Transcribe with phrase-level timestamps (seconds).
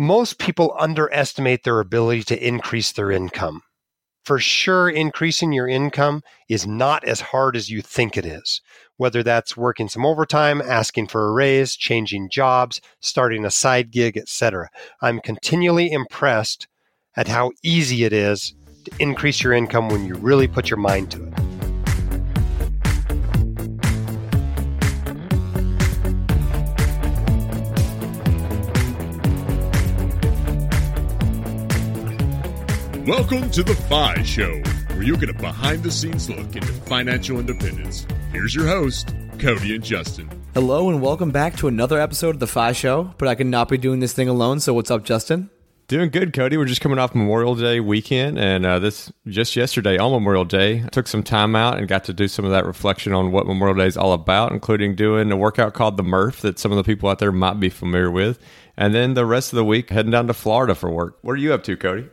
[0.00, 3.60] most people underestimate their ability to increase their income.
[4.24, 8.62] For sure, increasing your income is not as hard as you think it is.
[8.96, 14.16] Whether that's working some overtime, asking for a raise, changing jobs, starting a side gig,
[14.16, 14.70] etc.
[15.02, 16.66] I'm continually impressed
[17.14, 18.54] at how easy it is
[18.86, 21.39] to increase your income when you really put your mind to it.
[33.06, 34.60] Welcome to the FI Show,
[34.94, 38.06] where you'll get a behind the scenes look into financial independence.
[38.30, 40.28] Here's your host, Cody and Justin.
[40.52, 43.14] Hello, and welcome back to another episode of the FI Show.
[43.16, 45.48] But I could not be doing this thing alone, so what's up, Justin?
[45.88, 46.58] Doing good, Cody.
[46.58, 50.82] We're just coming off Memorial Day weekend, and uh, this just yesterday on Memorial Day,
[50.84, 53.46] I took some time out and got to do some of that reflection on what
[53.46, 56.76] Memorial Day is all about, including doing a workout called the Murph that some of
[56.76, 58.38] the people out there might be familiar with,
[58.76, 61.16] and then the rest of the week heading down to Florida for work.
[61.22, 62.10] What are you up to, Cody?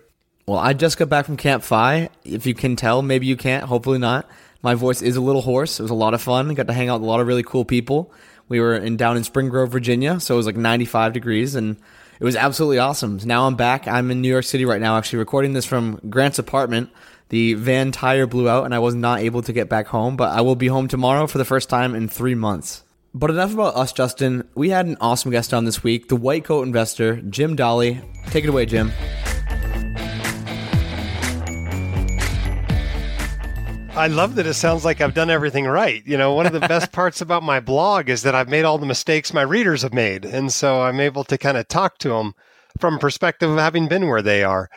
[0.48, 2.08] Well, I just got back from Camp FI.
[2.24, 4.30] If you can tell, maybe you can't, hopefully not.
[4.62, 5.78] My voice is a little hoarse.
[5.78, 6.54] It was a lot of fun.
[6.54, 8.14] Got to hang out with a lot of really cool people.
[8.48, 11.76] We were in down in Spring Grove, Virginia, so it was like 95 degrees and
[12.18, 13.20] it was absolutely awesome.
[13.26, 13.90] Now I'm back.
[13.90, 16.92] I'm in New York City right now, actually recording this from Grant's apartment.
[17.28, 20.30] The van tire blew out and I was not able to get back home, but
[20.32, 22.86] I will be home tomorrow for the first time in three months.
[23.14, 24.48] But enough about us, Justin.
[24.56, 28.02] We had an awesome guest on this week, the white coat investor, Jim Dahle.
[28.28, 28.94] Take it away, Jim.
[33.98, 36.06] I love that it sounds like I've done everything right.
[36.06, 38.78] You know, one of the best parts about my blog is that I've made all
[38.78, 40.24] the mistakes my readers have made.
[40.24, 42.36] And so I'm able to kind of talk to them
[42.80, 44.70] from perspective of having been where they are.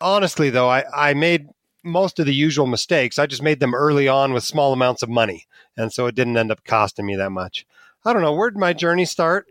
[0.00, 1.48] Honestly, though, I, I made
[1.82, 3.18] most of the usual mistakes.
[3.18, 5.46] I just made them early on with small amounts of money.
[5.76, 7.66] And so it didn't end up costing me that much.
[8.04, 8.32] I don't know.
[8.32, 9.46] Where did my journey start?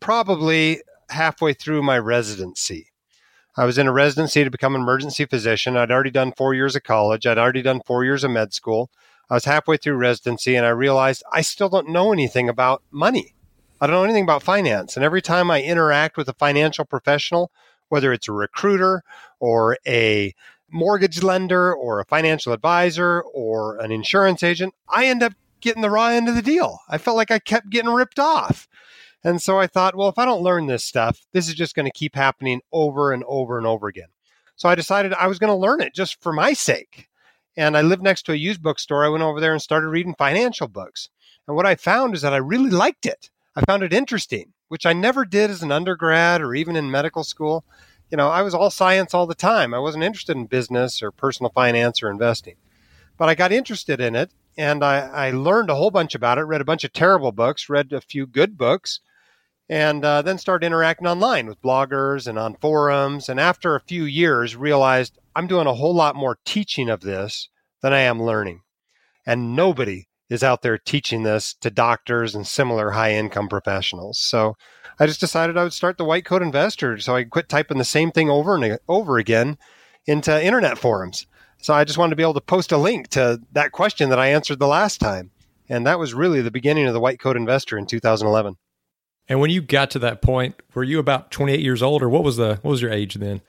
[0.00, 2.90] Probably halfway through my residency.
[3.56, 5.76] I was in a residency to become an emergency physician.
[5.76, 7.24] I'd already done four years of college.
[7.24, 8.90] I'd already done four years of med school.
[9.30, 13.34] I was halfway through residency and I realized I still don't know anything about money.
[13.80, 14.96] I don't know anything about finance.
[14.96, 17.52] And every time I interact with a financial professional,
[17.88, 19.02] whether it's a recruiter
[19.38, 20.34] or a
[20.70, 25.90] mortgage lender or a financial advisor or an insurance agent, I end up getting the
[25.90, 26.80] raw end of the deal.
[26.88, 28.68] I felt like I kept getting ripped off.
[29.24, 31.86] And so I thought, well, if I don't learn this stuff, this is just going
[31.86, 34.08] to keep happening over and over and over again.
[34.54, 37.08] So I decided I was going to learn it just for my sake.
[37.56, 39.04] And I lived next to a used bookstore.
[39.04, 41.08] I went over there and started reading financial books.
[41.48, 43.30] And what I found is that I really liked it.
[43.56, 47.24] I found it interesting, which I never did as an undergrad or even in medical
[47.24, 47.64] school.
[48.10, 49.72] You know, I was all science all the time.
[49.72, 52.56] I wasn't interested in business or personal finance or investing.
[53.16, 56.42] But I got interested in it and I, I learned a whole bunch about it,
[56.42, 59.00] read a bunch of terrible books, read a few good books,
[59.68, 63.28] and uh, then started interacting online with bloggers and on forums.
[63.28, 67.48] And after a few years, realized I'm doing a whole lot more teaching of this
[67.82, 68.60] than I am learning.
[69.26, 74.18] And nobody is out there teaching this to doctors and similar high income professionals.
[74.18, 74.56] So
[74.98, 77.78] I just decided I would start the White Coat Investor so I could quit typing
[77.78, 79.58] the same thing over and over again
[80.06, 81.26] into internet forums.
[81.58, 84.18] So I just wanted to be able to post a link to that question that
[84.18, 85.30] I answered the last time.
[85.68, 88.56] And that was really the beginning of the White Coat Investor in 2011.
[89.28, 92.24] And when you got to that point, were you about 28 years old, or what
[92.24, 93.40] was the what was your age then?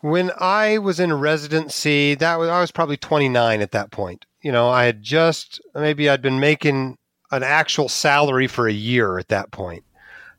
[0.00, 4.26] When I was in residency, that was I was probably 29 at that point.
[4.42, 6.96] You know, I had just maybe I'd been making
[7.30, 9.84] an actual salary for a year at that point.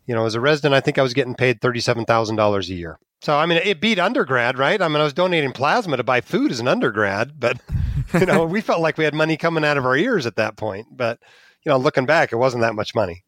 [0.08, 3.00] You know, as a resident, I think I was getting paid $37,000 a year.
[3.22, 4.82] So, I mean, it beat undergrad, right?
[4.82, 7.62] I mean, I was donating plasma to buy food as an undergrad, but,
[8.20, 10.58] you know, we felt like we had money coming out of our ears at that
[10.58, 10.88] point.
[10.92, 11.20] But,
[11.64, 13.24] you know, looking back, it wasn't that much money.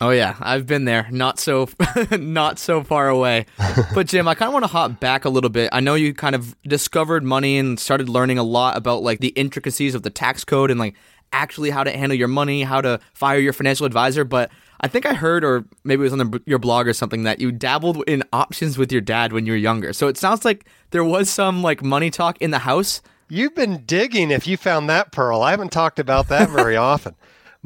[0.00, 1.08] Oh yeah, I've been there.
[1.10, 1.68] Not so,
[2.10, 3.46] not so far away.
[3.94, 5.70] But Jim, I kind of want to hop back a little bit.
[5.72, 9.28] I know you kind of discovered money and started learning a lot about like the
[9.28, 10.94] intricacies of the tax code and like
[11.32, 14.24] actually how to handle your money, how to fire your financial advisor.
[14.24, 17.22] But I think I heard, or maybe it was on the, your blog or something,
[17.22, 19.92] that you dabbled in options with your dad when you were younger.
[19.92, 23.00] So it sounds like there was some like money talk in the house.
[23.28, 25.42] You've been digging if you found that pearl.
[25.42, 27.14] I haven't talked about that very often.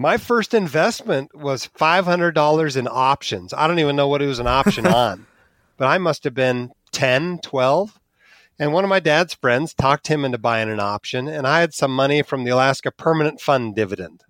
[0.00, 3.52] My first investment was $500 in options.
[3.52, 5.26] I don't even know what it was an option on,
[5.76, 8.00] but I must have been 10, 12.
[8.58, 11.74] And one of my dad's friends talked him into buying an option, and I had
[11.74, 14.24] some money from the Alaska Permanent Fund dividend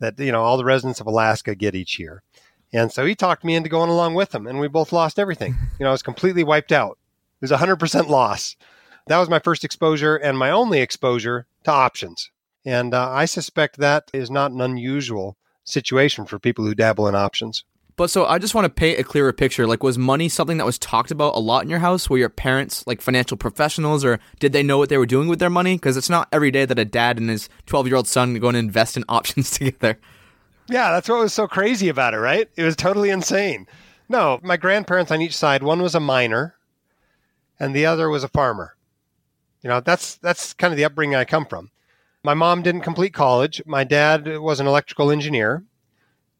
[0.00, 2.24] that you know all the residents of Alaska get each year.
[2.72, 5.54] And so he talked me into going along with him, and we both lost everything.
[5.78, 6.98] You know, I was completely wiped out.
[7.40, 8.56] It was a hundred percent loss.
[9.06, 12.32] That was my first exposure and my only exposure to options.
[12.64, 17.14] And uh, I suspect that is not an unusual situation for people who dabble in
[17.14, 17.64] options.
[17.96, 19.66] But so I just want to paint a clearer picture.
[19.66, 22.10] Like, was money something that was talked about a lot in your house?
[22.10, 25.38] Were your parents like financial professionals, or did they know what they were doing with
[25.38, 25.76] their money?
[25.76, 28.48] Because it's not every day that a dad and his 12 year old son go
[28.48, 29.98] and invest in options together.
[30.68, 32.48] Yeah, that's what was so crazy about it, right?
[32.56, 33.66] It was totally insane.
[34.08, 36.56] No, my grandparents on each side, one was a miner
[37.60, 38.76] and the other was a farmer.
[39.62, 41.70] You know, that's that's kind of the upbringing I come from.
[42.24, 43.60] My mom didn't complete college.
[43.66, 45.62] My dad was an electrical engineer.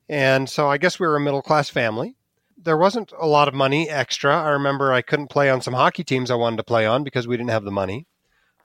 [0.09, 2.17] And so I guess we were a middle class family.
[2.57, 4.35] There wasn't a lot of money extra.
[4.35, 7.29] I remember I couldn't play on some hockey teams I wanted to play on because
[7.29, 8.07] we didn't have the money.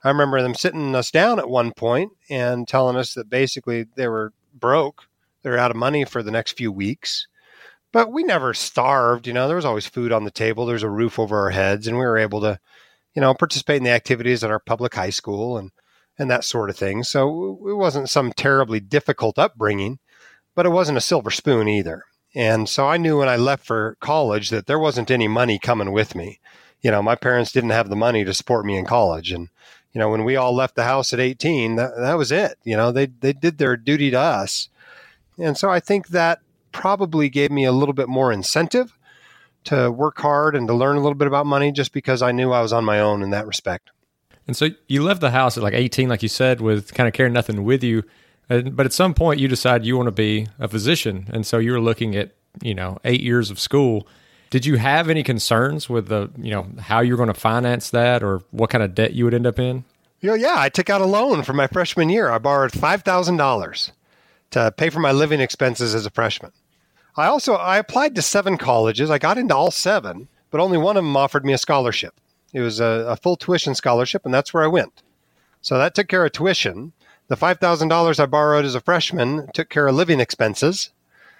[0.02, 4.08] I remember them sitting us down at one point and telling us that basically they
[4.08, 5.02] were broke.
[5.42, 7.26] They were out of money for the next few weeks.
[7.92, 10.88] But we never starved, you know, there was always food on the table, there's a
[10.88, 12.58] roof over our heads, and we were able to,
[13.14, 15.70] you know, participate in the activities at our public high school and
[16.20, 17.02] and that sort of thing.
[17.02, 19.98] So it wasn't some terribly difficult upbringing
[20.54, 22.04] but it wasn't a silver spoon either.
[22.34, 25.92] And so I knew when I left for college that there wasn't any money coming
[25.92, 26.38] with me.
[26.80, 29.32] You know, my parents didn't have the money to support me in college.
[29.32, 29.48] And,
[29.92, 32.58] you know, when we all left the house at 18, that, that was it.
[32.64, 34.68] You know, they, they did their duty to us.
[35.38, 36.40] And so I think that
[36.72, 38.96] probably gave me a little bit more incentive
[39.64, 42.52] to work hard and to learn a little bit about money just because I knew
[42.52, 43.90] I was on my own in that respect.
[44.50, 47.14] And so you left the house at like 18, like you said, with kind of
[47.14, 48.02] carrying nothing with you.
[48.48, 51.58] And, But at some point, you decide you want to be a physician, and so
[51.58, 54.08] you were looking at you know eight years of school.
[54.50, 58.24] Did you have any concerns with the you know how you're going to finance that,
[58.24, 59.84] or what kind of debt you would end up in?
[60.18, 62.28] You know, yeah, I took out a loan for my freshman year.
[62.28, 63.92] I borrowed five thousand dollars
[64.50, 66.50] to pay for my living expenses as a freshman.
[67.16, 69.10] I also I applied to seven colleges.
[69.10, 72.14] I got into all seven, but only one of them offered me a scholarship.
[72.52, 75.02] It was a, a full tuition scholarship, and that's where I went.
[75.60, 76.92] So that took care of tuition.
[77.28, 80.90] The $5,000 I borrowed as a freshman took care of living expenses.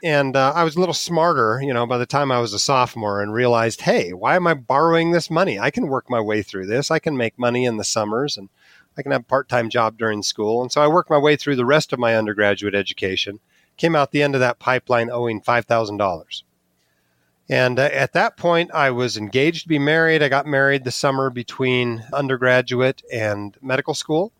[0.02, 2.58] And uh, I was a little smarter, you know, by the time I was a
[2.58, 5.58] sophomore and realized, hey, why am I borrowing this money?
[5.58, 6.90] I can work my way through this.
[6.90, 8.48] I can make money in the summers and
[8.96, 10.62] I can have a part time job during school.
[10.62, 13.40] And so I worked my way through the rest of my undergraduate education,
[13.76, 16.42] came out the end of that pipeline owing $5,000.
[17.50, 20.22] And uh, at that point, I was engaged to be married.
[20.22, 24.32] I got married the summer between undergraduate and medical school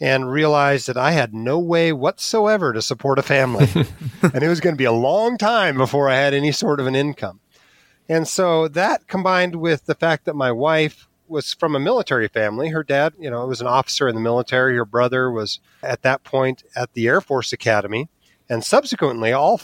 [0.00, 3.68] and realized that I had no way whatsoever to support a family.
[4.22, 6.86] and it was going to be a long time before I had any sort of
[6.86, 7.40] an income.
[8.08, 12.70] And so that combined with the fact that my wife was from a military family,
[12.70, 16.24] her dad, you know, was an officer in the military, her brother was at that
[16.24, 18.08] point at the Air Force Academy,
[18.48, 19.58] and subsequently all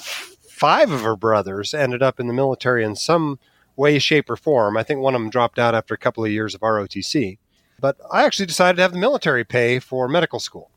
[0.61, 3.39] five of her brothers ended up in the military in some
[3.77, 4.77] way shape or form.
[4.77, 7.39] I think one of them dropped out after a couple of years of ROTC.
[7.81, 10.71] But I actually decided to have the military pay for medical school.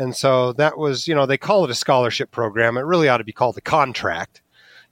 [0.00, 2.76] And so that was, you know, they call it a scholarship program.
[2.76, 4.42] It really ought to be called a contract.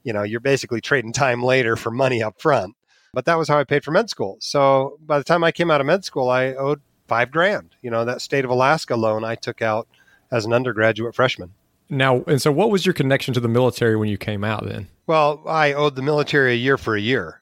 [0.04, 2.76] You know, you're basically trading time later for money up front.
[3.12, 4.36] But that was how I paid for med school.
[4.38, 7.74] So by the time I came out of med school, I owed five grand.
[7.82, 9.88] You know, that state of Alaska loan I took out
[10.30, 11.54] as an undergraduate freshman.
[11.90, 14.88] Now, and so what was your connection to the military when you came out then?
[15.06, 17.40] Well, I owed the military a year for a year.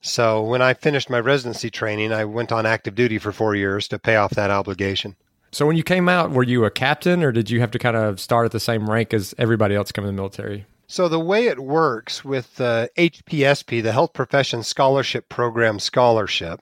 [0.00, 3.88] So when I finished my residency training, I went on active duty for four years
[3.88, 5.16] to pay off that obligation.
[5.50, 7.96] So when you came out, were you a captain or did you have to kind
[7.96, 10.66] of start at the same rank as everybody else coming in the military?
[10.86, 16.60] So the way it works with the HPSP, the Health Profession Scholarship Program scholarship,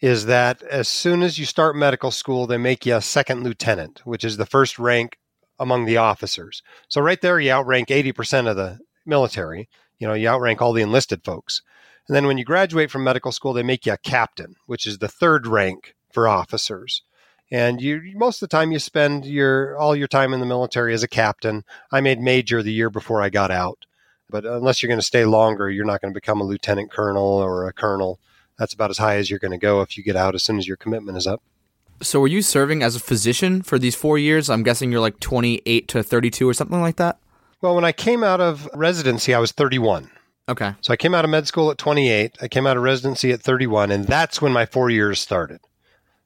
[0.00, 4.02] is that as soon as you start medical school, they make you a second lieutenant,
[4.04, 5.18] which is the first rank
[5.58, 6.62] among the officers.
[6.88, 9.68] So right there, you outrank 80% of the military.
[9.98, 11.62] You know, you outrank all the enlisted folks.
[12.08, 14.98] And then when you graduate from medical school, they make you a captain, which is
[14.98, 17.02] the third rank for officers.
[17.50, 20.92] And you most of the time you spend your all your time in the military
[20.94, 21.64] as a captain.
[21.92, 23.86] I made major the year before I got out.
[24.28, 27.22] But unless you're going to stay longer, you're not going to become a lieutenant colonel
[27.22, 28.18] or a colonel.
[28.58, 30.58] That's about as high as you're going to go if you get out as soon
[30.58, 31.42] as your commitment is up.
[32.02, 34.50] So, were you serving as a physician for these four years?
[34.50, 37.18] I'm guessing you're like 28 to 32 or something like that.
[37.62, 40.10] Well, when I came out of residency, I was 31.
[40.48, 40.74] Okay.
[40.80, 42.36] So I came out of med school at 28.
[42.40, 45.60] I came out of residency at 31, and that's when my four years started.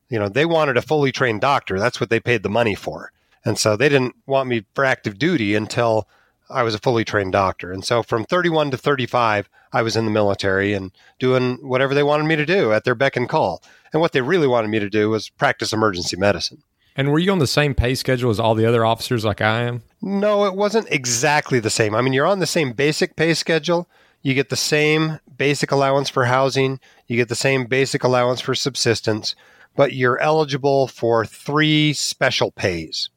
[0.09, 1.79] You know, they wanted a fully trained doctor.
[1.79, 3.13] That's what they paid the money for.
[3.45, 6.09] And so they didn't want me for active duty until
[6.51, 7.73] I was a fully trained doctor.
[7.73, 12.03] And so from 31 to 35, I was in the military and doing whatever they
[12.03, 13.63] wanted me to do at their beck and call.
[13.93, 16.63] And what they really wanted me to do was practice emergency medicine.
[16.97, 19.63] And were you on the same pay schedule as all the other officers like I
[19.63, 19.83] am?
[20.03, 21.95] No, it wasn't exactly the same.
[21.95, 23.89] I mean, you're on the same basic pay schedule,
[24.23, 28.55] you get the same basic allowance for housing, you get the same basic allowance for
[28.55, 29.35] subsistence,
[29.77, 33.09] but you're eligible for three special pays.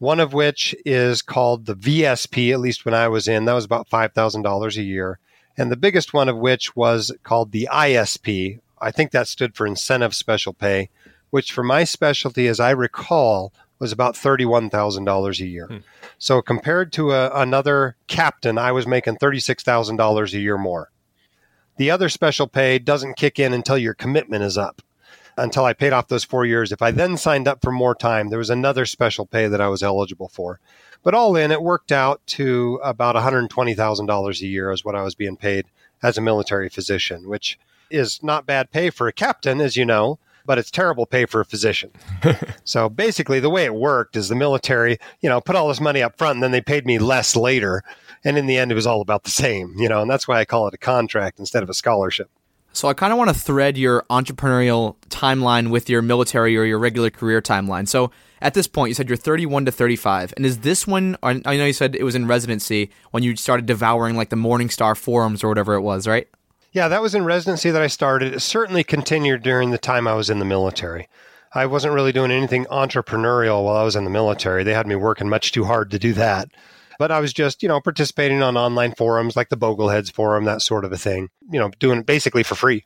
[0.00, 3.66] One of which is called the VSP, at least when I was in, that was
[3.66, 5.18] about $5,000 a year.
[5.58, 8.60] And the biggest one of which was called the ISP.
[8.80, 10.88] I think that stood for Incentive Special Pay,
[11.28, 15.66] which for my specialty, as I recall, was about $31,000 a year.
[15.66, 15.76] Hmm.
[16.18, 20.90] So compared to a, another captain, I was making $36,000 a year more.
[21.76, 24.80] The other special pay doesn't kick in until your commitment is up,
[25.36, 26.72] until I paid off those four years.
[26.72, 29.68] If I then signed up for more time, there was another special pay that I
[29.68, 30.60] was eligible for.
[31.02, 35.14] But all in, it worked out to about $120,000 a year is what I was
[35.14, 35.66] being paid
[36.02, 37.58] as a military physician, which
[37.90, 41.40] is not bad pay for a captain, as you know, but it's terrible pay for
[41.40, 41.90] a physician.
[42.64, 46.02] so basically, the way it worked is the military, you know, put all this money
[46.02, 47.82] up front and then they paid me less later.
[48.24, 50.38] And in the end, it was all about the same, you know, and that's why
[50.38, 52.30] I call it a contract instead of a scholarship.
[52.72, 56.78] So I kind of want to thread your entrepreneurial timeline with your military or your
[56.78, 57.88] regular career timeline.
[57.88, 58.10] So
[58.40, 61.66] at this point, you said you're 31 to 35, and is this when I know
[61.66, 65.48] you said it was in residency when you started devouring like the Morningstar forums or
[65.48, 66.26] whatever it was, right?
[66.72, 68.32] Yeah, that was in residency that I started.
[68.32, 71.08] It certainly continued during the time I was in the military.
[71.52, 74.62] I wasn't really doing anything entrepreneurial while I was in the military.
[74.62, 76.48] They had me working much too hard to do that.
[77.00, 80.60] But I was just, you know, participating on online forums like the Bogleheads forum, that
[80.60, 82.84] sort of a thing, you know, doing it basically for free.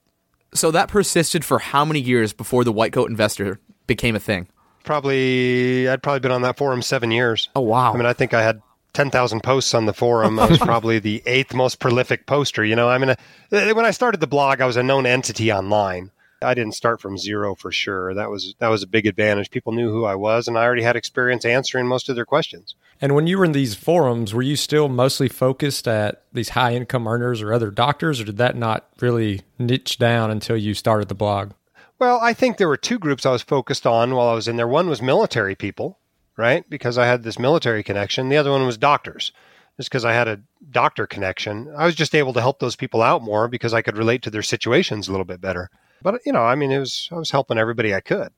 [0.55, 4.47] So that persisted for how many years before the white coat investor became a thing?
[4.85, 7.49] Probably, I'd probably been on that forum seven years.
[7.57, 7.93] Oh, wow.
[7.93, 10.39] I mean, I think I had 10,000 posts on the forum.
[10.39, 12.65] I was probably the eighth most prolific poster.
[12.65, 13.17] You know, I mean, uh,
[13.51, 16.13] when I started the blog, I was a known entity online.
[16.45, 18.15] I didn't start from zero for sure.
[18.15, 19.51] That was that was a big advantage.
[19.51, 22.75] People knew who I was, and I already had experience answering most of their questions.
[23.01, 26.75] And when you were in these forums, were you still mostly focused at these high
[26.75, 31.09] income earners or other doctors, or did that not really niche down until you started
[31.09, 31.53] the blog?
[31.99, 34.57] Well, I think there were two groups I was focused on while I was in
[34.57, 34.69] there.
[34.69, 35.99] One was military people,
[36.37, 36.69] right?
[36.69, 38.29] Because I had this military connection.
[38.29, 39.33] The other one was doctors,
[39.77, 41.73] just because I had a doctor connection.
[41.77, 44.31] I was just able to help those people out more because I could relate to
[44.31, 45.71] their situations a little bit better.
[46.05, 48.29] But you know, I mean, it was I was helping everybody I could.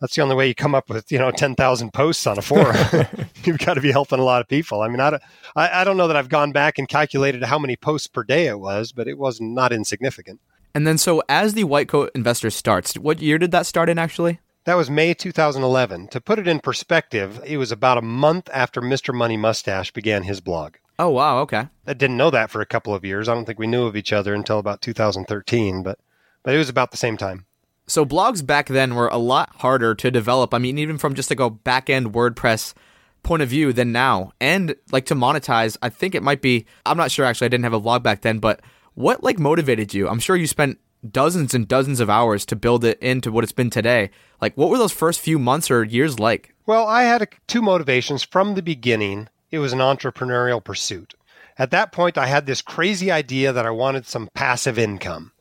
[0.00, 2.42] That's the only way you come up with you know ten thousand posts on a
[2.42, 2.76] forum.
[3.44, 4.80] You've got to be helping a lot of people.
[4.80, 5.22] I mean, I don't,
[5.54, 8.46] I, I don't know that I've gone back and calculated how many posts per day
[8.46, 10.40] it was, but it was not insignificant.
[10.74, 13.98] And then, so as the White Coat Investor starts, what year did that start in
[13.98, 14.40] actually?
[14.64, 16.08] That was May 2011.
[16.08, 19.14] To put it in perspective, it was about a month after Mr.
[19.14, 20.76] Money Mustache began his blog.
[20.98, 21.38] Oh, wow.
[21.40, 21.66] Okay.
[21.86, 23.26] I didn't know that for a couple of years.
[23.26, 25.98] I don't think we knew of each other until about 2013, but,
[26.42, 27.46] but it was about the same time.
[27.86, 30.54] So blogs back then were a lot harder to develop.
[30.54, 32.74] I mean, even from just like a back end WordPress
[33.22, 34.32] point of view than now.
[34.40, 37.64] And like to monetize, I think it might be, I'm not sure actually, I didn't
[37.64, 38.60] have a blog back then, but
[38.94, 40.08] what like motivated you?
[40.08, 40.78] I'm sure you spent
[41.08, 44.10] dozens and dozens of hours to build it into what it's been today.
[44.40, 46.54] Like, what were those first few months or years like?
[46.66, 49.28] Well, I had a, two motivations from the beginning.
[49.50, 51.14] It was an entrepreneurial pursuit.
[51.58, 55.32] At that point, I had this crazy idea that I wanted some passive income.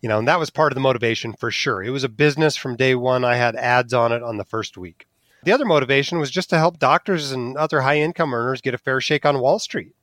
[0.00, 1.82] You know, and that was part of the motivation for sure.
[1.82, 3.24] It was a business from day one.
[3.24, 5.06] I had ads on it on the first week.
[5.42, 8.78] The other motivation was just to help doctors and other high income earners get a
[8.78, 9.94] fair shake on Wall Street.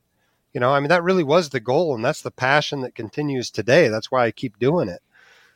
[0.53, 3.51] You know, I mean, that really was the goal, and that's the passion that continues
[3.51, 3.89] today.
[3.89, 5.01] That's why I keep doing it.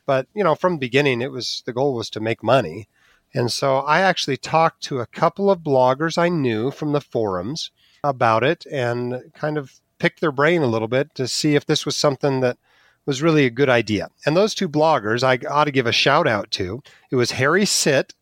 [0.06, 2.88] But, you know, from the beginning, it was the goal was to make money.
[3.34, 7.70] And so I actually talked to a couple of bloggers I knew from the forums
[8.04, 11.86] about it and kind of picked their brain a little bit to see if this
[11.86, 12.58] was something that
[13.06, 14.08] was really a good idea.
[14.24, 16.82] And those two bloggers I ought to give a shout out to.
[17.10, 18.14] It was Harry Sit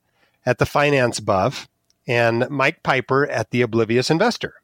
[0.47, 1.69] at the Finance Buff
[2.07, 4.55] and Mike Piper at the Oblivious Investor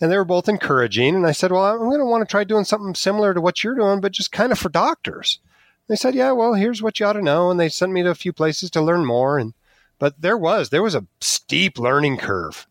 [0.00, 1.14] and they were both encouraging.
[1.14, 3.62] And I said, well, I'm going to want to try doing something similar to what
[3.62, 5.40] you're doing, but just kind of for doctors.
[5.88, 7.50] They said, yeah, well, here's what you ought to know.
[7.50, 9.38] And they sent me to a few places to learn more.
[9.38, 9.54] And,
[9.98, 12.66] but there was, there was a steep learning curve.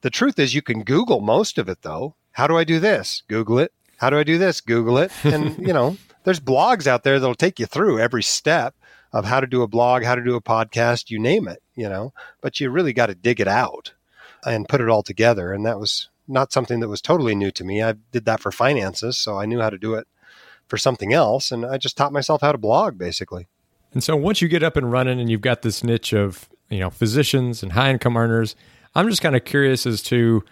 [0.00, 2.14] The truth is you can Google most of it though.
[2.32, 3.22] How do I do this?
[3.28, 3.72] Google it.
[3.98, 4.60] How do I do this?
[4.60, 5.12] Google it.
[5.24, 8.74] And, you know, there's blogs out there that'll take you through every step
[9.12, 11.88] of how to do a blog, how to do a podcast, you name it, you
[11.88, 13.92] know, but you really got to dig it out
[14.44, 15.52] and put it all together.
[15.52, 17.82] And that was, not something that was totally new to me.
[17.82, 20.06] I did that for finances, so I knew how to do it
[20.68, 21.50] for something else.
[21.50, 23.48] And I just taught myself how to blog basically.
[23.94, 26.78] And so once you get up and running and you've got this niche of, you
[26.80, 28.54] know, physicians and high income earners,
[28.94, 30.44] I'm just kind of curious as to,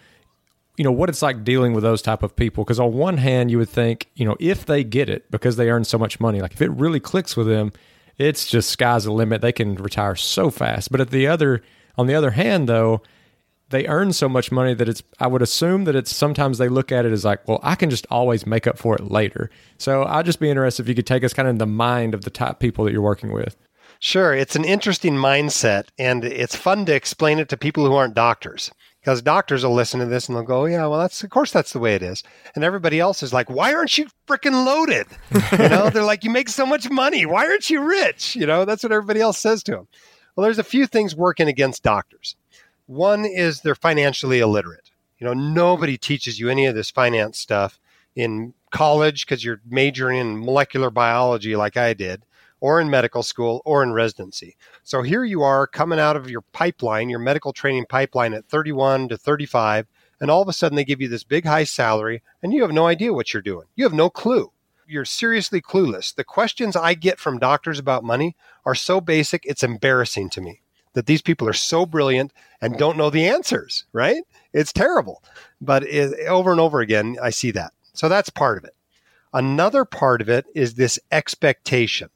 [0.77, 2.63] you know, what it's like dealing with those type of people.
[2.63, 5.69] Because on one hand, you would think, you know, if they get it because they
[5.69, 7.73] earn so much money, like if it really clicks with them,
[8.17, 9.41] it's just sky's the limit.
[9.41, 10.91] They can retire so fast.
[10.91, 11.61] But at the other,
[11.97, 13.01] on the other hand, though,
[13.69, 16.91] they earn so much money that it's I would assume that it's sometimes they look
[16.91, 19.49] at it as like, well, I can just always make up for it later.
[19.77, 22.13] So I'd just be interested if you could take us kind of in the mind
[22.13, 23.57] of the top people that you're working with.
[23.99, 28.13] Sure, it's an interesting mindset and it's fun to explain it to people who aren't
[28.13, 28.71] doctors.
[29.01, 31.73] Because doctors will listen to this and they'll go, "Yeah, well, that's of course that's
[31.73, 32.23] the way it is."
[32.55, 35.07] And everybody else is like, "Why aren't you freaking loaded?"
[35.51, 37.25] You know, they're like, "You make so much money.
[37.25, 39.87] Why aren't you rich?" You know, that's what everybody else says to them.
[40.35, 42.35] Well, there's a few things working against doctors.
[42.85, 44.91] One is they're financially illiterate.
[45.19, 47.79] You know, nobody teaches you any of this finance stuff
[48.15, 52.23] in college because you're majoring in molecular biology like I did
[52.59, 54.55] or in medical school or in residency.
[54.83, 59.09] So here you are coming out of your pipeline, your medical training pipeline at 31
[59.09, 59.87] to 35,
[60.19, 62.71] and all of a sudden they give you this big high salary and you have
[62.71, 63.67] no idea what you're doing.
[63.75, 64.51] You have no clue.
[64.87, 66.15] You're seriously clueless.
[66.15, 68.35] The questions I get from doctors about money
[68.65, 70.61] are so basic, it's embarrassing to me
[70.93, 74.23] that these people are so brilliant and don't know the answers, right?
[74.53, 75.21] It's terrible.
[75.61, 77.73] But it, over and over again, I see that.
[77.93, 78.73] So that's part of it.
[79.33, 82.09] Another part of it is this expectation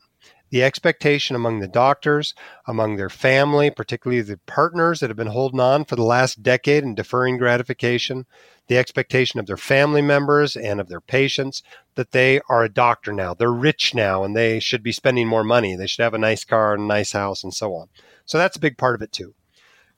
[0.52, 2.36] the expectation among the doctors,
[2.68, 6.84] among their family, particularly the partners that have been holding on for the last decade
[6.84, 8.26] and deferring gratification,
[8.68, 11.64] the expectation of their family members and of their patients
[11.96, 13.34] that they are a doctor now.
[13.34, 15.76] They're rich now and they should be spending more money.
[15.76, 17.88] They should have a nice car and a nice house and so on.
[18.26, 19.34] So that's a big part of it too.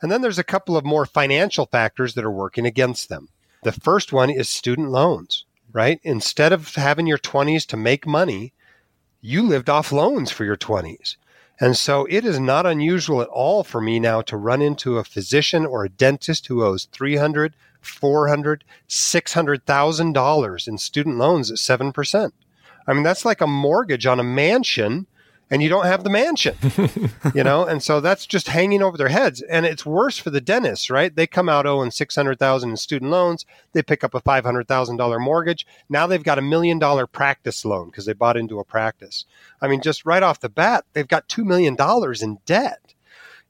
[0.02, 3.30] And then there's a couple of more financial factors that are working against them.
[3.64, 6.00] The first one is student loans, right?
[6.04, 8.54] Instead of having your 20s to make money,
[9.26, 11.16] you lived off loans for your 20s.
[11.60, 15.04] And so it is not unusual at all for me now to run into a
[15.06, 22.32] physician or a dentist who owes 300, 400, 600,000 dollars in student loans at 7%.
[22.86, 25.08] I mean that's like a mortgage on a mansion
[25.50, 26.56] and you don't have the mansion,
[27.36, 27.66] you know?
[27.66, 29.42] And so that's just hanging over their heads.
[29.42, 31.16] And it's worse for the dentists, right?
[31.16, 33.46] They come out owing 600,000 in student loans.
[33.74, 35.68] They pick up a $500,000 mortgage.
[35.90, 39.26] Now they've got a million dollar practice loan because they bought into a practice.
[39.62, 41.76] I mean, just right off the bat, they've got $2 million
[42.22, 42.94] in debt.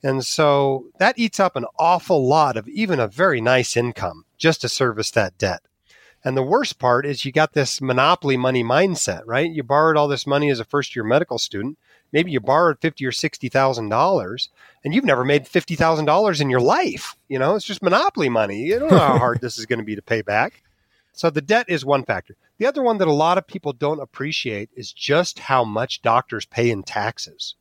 [0.03, 4.61] And so that eats up an awful lot of even a very nice income just
[4.61, 5.61] to service that debt.
[6.25, 9.51] And the worst part is you got this monopoly money mindset, right?
[9.51, 11.77] You borrowed all this money as a first year medical student.
[12.13, 14.49] Maybe you borrowed fifty or sixty thousand dollars,
[14.83, 17.17] and you've never made fifty thousand dollars in your life.
[17.27, 18.61] You know, it's just monopoly money.
[18.61, 20.63] You don't know how hard this is going to be to pay back.
[21.11, 22.35] So the debt is one factor.
[22.57, 26.45] The other one that a lot of people don't appreciate is just how much doctors
[26.45, 27.55] pay in taxes.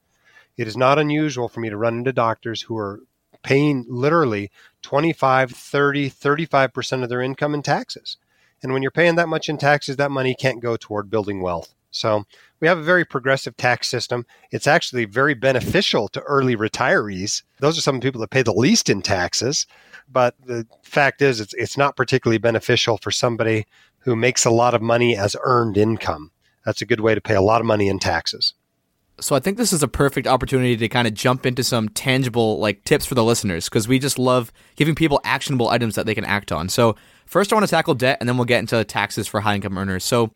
[0.56, 3.00] It is not unusual for me to run into doctors who are
[3.42, 4.50] paying literally
[4.82, 8.16] 25, 30, 35% of their income in taxes.
[8.62, 11.74] And when you're paying that much in taxes, that money can't go toward building wealth.
[11.90, 12.24] So
[12.60, 14.24] we have a very progressive tax system.
[14.50, 17.42] It's actually very beneficial to early retirees.
[17.60, 19.66] Those are some people that pay the least in taxes.
[20.10, 23.66] But the fact is, it's, it's not particularly beneficial for somebody
[24.00, 26.30] who makes a lot of money as earned income.
[26.64, 28.54] That's a good way to pay a lot of money in taxes.
[29.20, 32.58] So I think this is a perfect opportunity to kind of jump into some tangible
[32.58, 36.14] like tips for the listeners because we just love giving people actionable items that they
[36.14, 36.68] can act on.
[36.68, 36.96] So
[37.32, 39.78] first I want to tackle debt and then we'll get into taxes for high income
[39.78, 40.04] earners.
[40.04, 40.32] So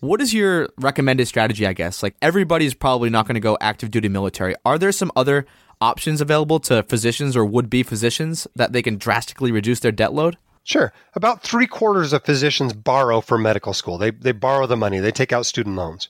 [0.00, 2.02] what is your recommended strategy, I guess?
[2.02, 4.54] Like everybody's probably not going to go active duty military.
[4.64, 5.44] Are there some other
[5.80, 10.14] options available to physicians or would be physicians that they can drastically reduce their debt
[10.14, 10.38] load?
[10.64, 10.92] Sure.
[11.14, 13.98] About three quarters of physicians borrow for medical school.
[13.98, 16.08] They, they borrow the money, they take out student loans.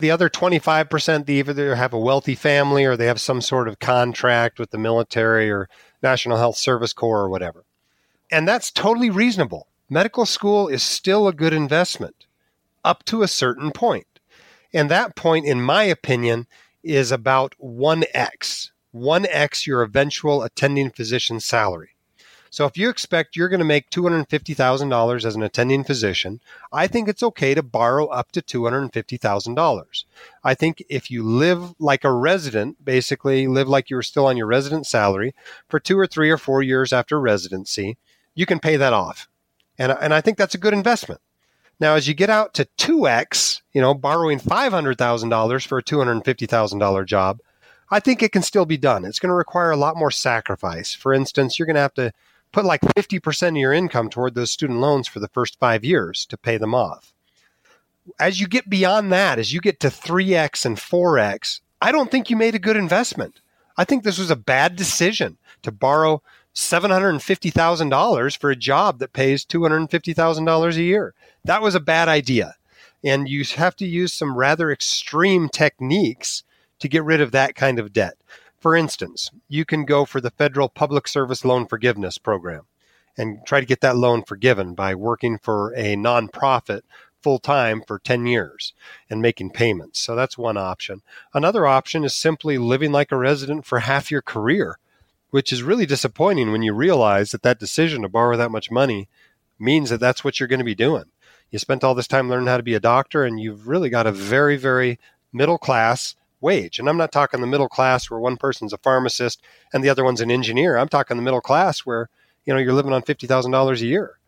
[0.00, 3.80] The other 25%, they either have a wealthy family or they have some sort of
[3.80, 5.68] contract with the military or
[6.02, 7.64] National Health Service Corps or whatever.
[8.30, 9.66] And that's totally reasonable.
[9.90, 12.26] Medical school is still a good investment
[12.84, 14.06] up to a certain point.
[14.72, 16.46] And that point, in my opinion,
[16.82, 18.70] is about 1x.
[18.94, 21.90] 1x your eventual attending physician salary.
[22.50, 27.08] So if you expect you're going to make $250,000 as an attending physician, I think
[27.08, 30.04] it's okay to borrow up to $250,000.
[30.44, 34.36] I think if you live like a resident, basically live like you were still on
[34.36, 35.34] your resident salary
[35.66, 37.96] for two or three or four years after residency,
[38.34, 39.28] you can pay that off.
[39.78, 41.20] And, and I think that's a good investment.
[41.80, 47.40] Now, as you get out to 2x, you know, borrowing $500,000 for a $250,000 job,
[47.90, 49.04] I think it can still be done.
[49.04, 50.92] It's going to require a lot more sacrifice.
[50.92, 52.12] For instance, you're going to have to
[52.52, 56.26] put like 50% of your income toward those student loans for the first five years
[56.26, 57.14] to pay them off.
[58.18, 62.30] As you get beyond that, as you get to 3x and 4x, I don't think
[62.30, 63.40] you made a good investment.
[63.76, 66.22] I think this was a bad decision to borrow
[66.58, 71.14] $750,000 for a job that pays $250,000 a year.
[71.44, 72.56] That was a bad idea.
[73.04, 76.42] And you have to use some rather extreme techniques
[76.80, 78.14] to get rid of that kind of debt.
[78.58, 82.62] For instance, you can go for the federal public service loan forgiveness program
[83.16, 86.82] and try to get that loan forgiven by working for a nonprofit
[87.22, 88.72] full time for 10 years
[89.08, 90.00] and making payments.
[90.00, 91.02] So that's one option.
[91.32, 94.78] Another option is simply living like a resident for half your career.
[95.30, 99.08] Which is really disappointing when you realize that that decision to borrow that much money
[99.58, 101.04] means that that's what you're going to be doing.
[101.50, 104.06] You spent all this time learning how to be a doctor, and you've really got
[104.06, 104.98] a very, very
[105.32, 106.78] middle class wage.
[106.78, 110.04] And I'm not talking the middle class where one person's a pharmacist and the other
[110.04, 110.76] one's an engineer.
[110.76, 112.08] I'm talking the middle class where
[112.44, 114.18] you know you're living on fifty thousand dollars a year.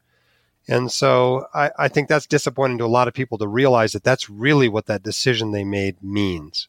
[0.69, 4.05] And so I, I think that's disappointing to a lot of people to realize that
[4.05, 6.69] that's really what that decision they made means.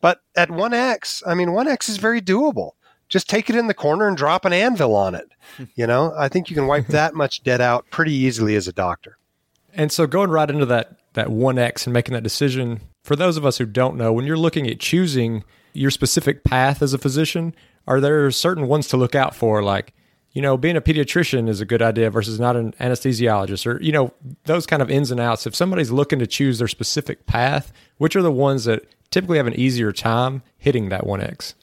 [0.00, 2.72] But at 1x, I mean, 1x is very doable.
[3.08, 5.28] Just take it in the corner and drop an anvil on it.
[5.74, 8.72] You know, I think you can wipe that much debt out pretty easily as a
[8.72, 9.16] doctor.
[9.72, 13.46] And so going right into that that 1x and making that decision, for those of
[13.46, 17.54] us who don't know, when you're looking at choosing your specific path as a physician,
[17.86, 19.94] are there certain ones to look out for like
[20.36, 23.90] you know, being a pediatrician is a good idea versus not an anesthesiologist or, you
[23.90, 24.12] know,
[24.44, 25.46] those kind of ins and outs.
[25.46, 29.46] If somebody's looking to choose their specific path, which are the ones that typically have
[29.46, 31.54] an easier time hitting that 1X?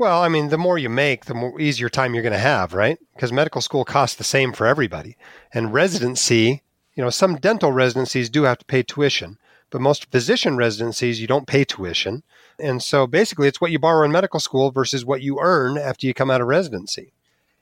[0.00, 2.72] Well, I mean, the more you make, the more easier time you're going to have,
[2.72, 2.98] right?
[3.14, 5.18] Because medical school costs the same for everybody.
[5.52, 6.62] And residency,
[6.94, 9.36] you know, some dental residencies do have to pay tuition,
[9.68, 12.22] but most physician residencies, you don't pay tuition.
[12.58, 16.06] And so basically, it's what you borrow in medical school versus what you earn after
[16.06, 17.12] you come out of residency.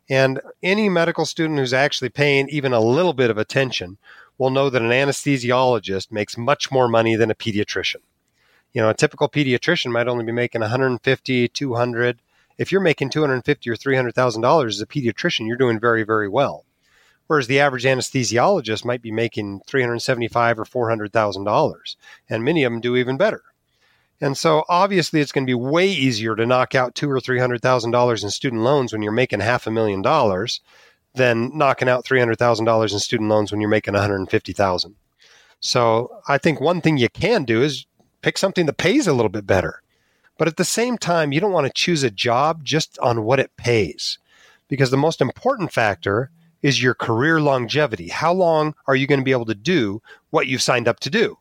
[0.09, 3.99] And any medical student who's actually paying even a little bit of attention
[4.39, 8.03] will know that an anesthesiologist makes much more money than a pediatrician.
[8.73, 12.21] You know, a typical pediatrician might only be making 150, 200.
[12.59, 16.65] If you're making 250 or 300,000 dollars as a pediatrician, you're doing very, very well.
[17.29, 21.97] Whereas the average anesthesiologist might be making 375 or 400,000 dollars,
[22.29, 23.43] and many of them do even better.
[24.21, 27.39] And so obviously it's going to be way easier to knock out two or three
[27.39, 30.61] hundred thousand dollars in student loans when you're making half a million dollars
[31.15, 34.29] than knocking out three hundred thousand dollars in student loans when you're making one hundred
[34.29, 34.97] fifty thousand.
[35.61, 37.87] So I think one thing you can do is
[38.23, 39.83] pick something that pays a little bit better.
[40.39, 43.41] But at the same time, you don't want to choose a job just on what
[43.41, 44.19] it pays.
[44.69, 46.31] Because the most important factor
[46.63, 48.09] is your career longevity.
[48.09, 51.11] How long are you going to be able to do what you've signed up to
[51.11, 51.39] do?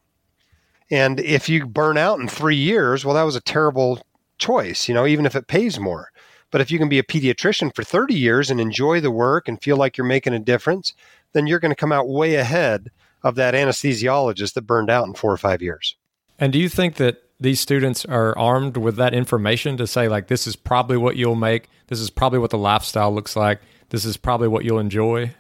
[0.90, 4.02] And if you burn out in three years, well, that was a terrible
[4.38, 6.12] choice, you know, even if it pays more.
[6.50, 9.62] But if you can be a pediatrician for 30 years and enjoy the work and
[9.62, 10.94] feel like you're making a difference,
[11.34, 12.90] then you're going to come out way ahead
[13.22, 15.98] of that anesthesiologist that burned out in four or five years.
[16.40, 20.28] And do you think that these students are armed with that information to say, like,
[20.28, 24.06] this is probably what you'll make, this is probably what the lifestyle looks like, this
[24.06, 25.34] is probably what you'll enjoy?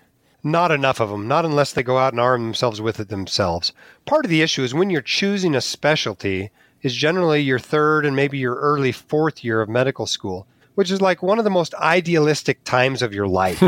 [0.43, 3.73] Not enough of them, not unless they go out and arm themselves with it themselves.
[4.05, 8.15] Part of the issue is when you're choosing a specialty, is generally your third and
[8.15, 11.73] maybe your early fourth year of medical school, which is like one of the most
[11.75, 13.61] idealistic times of your life,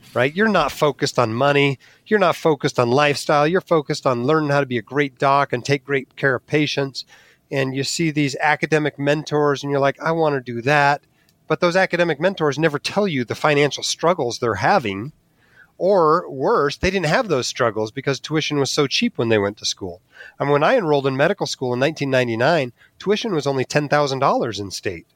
[0.14, 0.34] right?
[0.34, 1.78] You're not focused on money.
[2.06, 3.46] You're not focused on lifestyle.
[3.46, 6.46] You're focused on learning how to be a great doc and take great care of
[6.46, 7.04] patients.
[7.50, 11.02] And you see these academic mentors and you're like, I want to do that.
[11.48, 15.12] But those academic mentors never tell you the financial struggles they're having
[15.78, 19.58] or worse, they didn't have those struggles because tuition was so cheap when they went
[19.58, 20.00] to school.
[20.40, 25.06] Mean, when I enrolled in medical school in 1999, tuition was only $10,000 in state.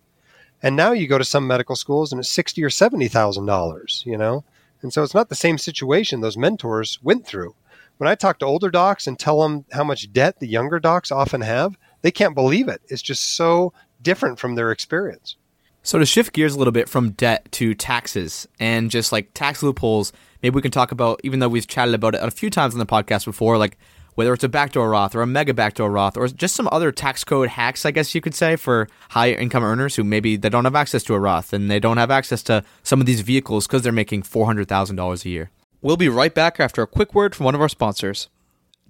[0.62, 4.02] And now you go to some medical schools and it's sixty or seventy thousand dollars,
[4.06, 4.44] you know?
[4.82, 7.54] And so it's not the same situation those mentors went through.
[7.96, 11.10] When I talk to older docs and tell them how much debt the younger docs
[11.10, 12.80] often have, they can't believe it.
[12.88, 15.36] It's just so different from their experience.
[15.82, 19.62] So to shift gears a little bit from debt to taxes and just like tax
[19.62, 22.74] loopholes, maybe we can talk about, even though we've chatted about it a few times
[22.74, 23.78] on the podcast before, like
[24.14, 27.24] whether it's a backdoor Roth or a mega backdoor Roth or just some other tax
[27.24, 30.64] code hacks, I guess you could say, for high income earners who maybe they don't
[30.64, 33.66] have access to a Roth and they don't have access to some of these vehicles
[33.66, 35.50] because they're making $400,000 a year.
[35.80, 38.28] We'll be right back after a quick word from one of our sponsors.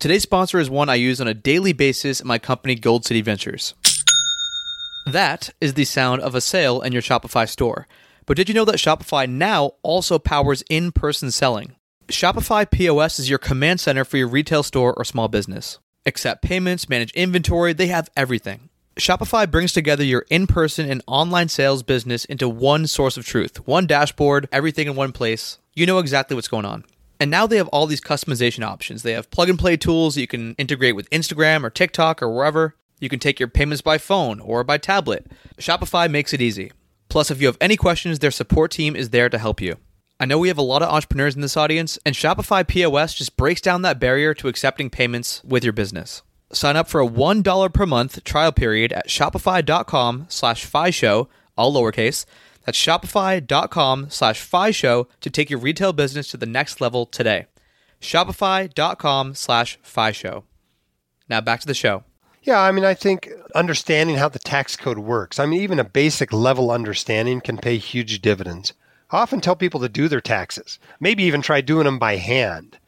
[0.01, 3.21] Today's sponsor is one I use on a daily basis at my company, Gold City
[3.21, 3.75] Ventures.
[5.05, 7.87] That is the sound of a sale in your Shopify store.
[8.25, 11.77] But did you know that Shopify now also powers in person selling?
[12.09, 15.79] Shopify POS is your command center for your retail store or small business.
[16.07, 18.71] Accept payments, manage inventory, they have everything.
[18.97, 23.67] Shopify brings together your in person and online sales business into one source of truth,
[23.69, 25.59] one dashboard, everything in one place.
[25.75, 26.85] You know exactly what's going on.
[27.21, 29.03] And now they have all these customization options.
[29.03, 32.77] They have plug and play tools you can integrate with Instagram or TikTok or wherever.
[32.99, 35.31] You can take your payments by phone or by tablet.
[35.59, 36.73] Shopify makes it easy.
[37.11, 39.77] Plus, if you have any questions, their support team is there to help you.
[40.19, 43.37] I know we have a lot of entrepreneurs in this audience, and Shopify POS just
[43.37, 46.23] breaks down that barrier to accepting payments with your business.
[46.53, 52.27] Sign up for a $1 per month trial period at shopify.com slash show, all lowercase.
[52.71, 57.47] That's shopify.com slash show to take your retail business to the next level today.
[58.01, 59.77] Shopify.com slash
[60.13, 60.45] show.
[61.29, 62.05] Now back to the show.
[62.45, 65.85] Yeah, I mean, I think understanding how the tax code works, I mean, even a
[65.85, 68.73] basic level understanding can pay huge dividends.
[69.11, 72.79] I often tell people to do their taxes, maybe even try doing them by hand.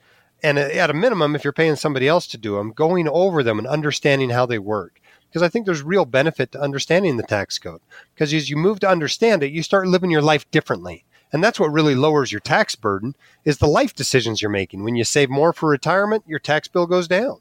[0.45, 3.43] And uh, at a minimum, if you're paying somebody else to do them, going over
[3.43, 5.01] them and understanding how they work.
[5.33, 7.81] Because I think there's real benefit to understanding the tax code.
[8.15, 11.07] Because as you move to understand it, you start living your life differently.
[11.33, 14.85] And that's what really lowers your tax burden is the life decisions you're making.
[14.85, 17.39] When you save more for retirement, your tax bill goes down.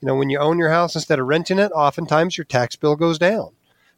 [0.00, 2.96] You know, when you own your house instead of renting it, oftentimes your tax bill
[2.96, 3.50] goes down.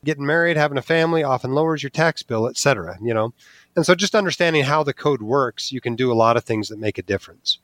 [0.05, 2.99] Getting married, having a family often lowers your tax bill, etc.
[3.01, 3.33] You know,
[3.75, 6.69] and so just understanding how the code works, you can do a lot of things
[6.69, 7.57] that make a difference.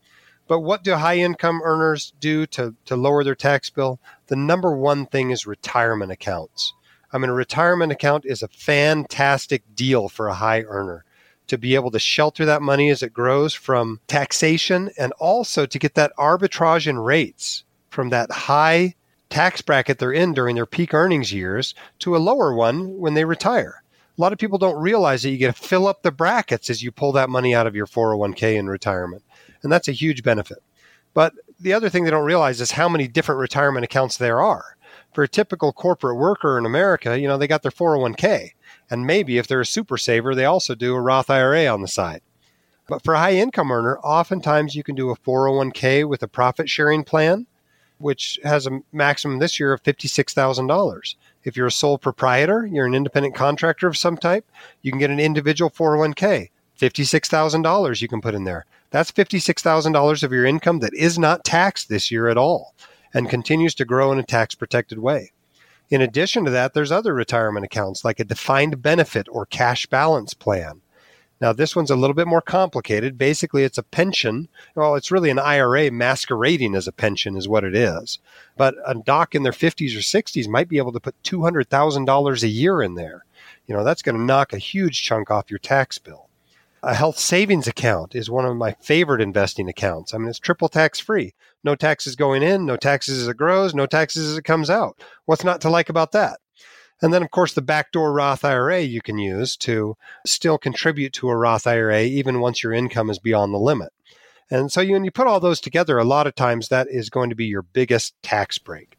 [0.48, 4.00] But what do high income earners do to, to lower their tax bill?
[4.28, 6.72] The number one thing is retirement accounts.
[7.12, 11.04] I mean, a retirement account is a fantastic deal for a high earner
[11.46, 15.78] to be able to shelter that money as it grows from taxation and also to
[15.78, 18.94] get that arbitrage in rates from that high
[19.30, 23.24] tax bracket they're in during their peak earnings years to a lower one when they
[23.24, 23.82] retire.
[24.16, 26.82] A lot of people don't realize that you get to fill up the brackets as
[26.82, 29.22] you pull that money out of your 401k in retirement.
[29.62, 30.58] And that's a huge benefit.
[31.14, 34.76] But the other thing they don't realize is how many different retirement accounts there are.
[35.14, 38.50] For a typical corporate worker in America, you know, they got their 401k.
[38.90, 41.88] And maybe if they're a super saver, they also do a Roth IRA on the
[41.88, 42.20] side.
[42.86, 46.68] But for a high income earner, oftentimes you can do a 401k with a profit
[46.68, 47.46] sharing plan
[47.98, 51.14] which has a maximum this year of $56,000.
[51.44, 54.46] If you're a sole proprietor, you're an independent contractor of some type,
[54.82, 58.66] you can get an individual 401k, $56,000 you can put in there.
[58.90, 62.74] That's $56,000 of your income that is not taxed this year at all
[63.12, 65.32] and continues to grow in a tax protected way.
[65.88, 70.34] In addition to that, there's other retirement accounts like a defined benefit or cash balance
[70.34, 70.80] plan
[71.38, 73.18] now, this one's a little bit more complicated.
[73.18, 74.48] Basically, it's a pension.
[74.74, 78.18] Well, it's really an IRA masquerading as a pension, is what it is.
[78.56, 82.48] But a doc in their 50s or 60s might be able to put $200,000 a
[82.48, 83.24] year in there.
[83.66, 86.25] You know, that's going to knock a huge chunk off your tax bill.
[86.86, 90.14] A health savings account is one of my favorite investing accounts.
[90.14, 91.34] I mean, it's triple tax free.
[91.64, 94.96] No taxes going in, no taxes as it grows, no taxes as it comes out.
[95.24, 96.38] What's not to like about that?
[97.02, 101.28] And then, of course, the backdoor Roth IRA you can use to still contribute to
[101.28, 103.92] a Roth IRA even once your income is beyond the limit.
[104.48, 107.10] And so, you, when you put all those together, a lot of times that is
[107.10, 108.96] going to be your biggest tax break.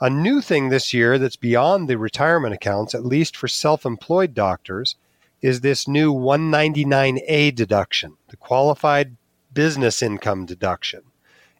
[0.00, 4.32] A new thing this year that's beyond the retirement accounts, at least for self employed
[4.32, 4.96] doctors,
[5.42, 9.16] is this new 199A deduction, the qualified
[9.52, 11.02] business income deduction.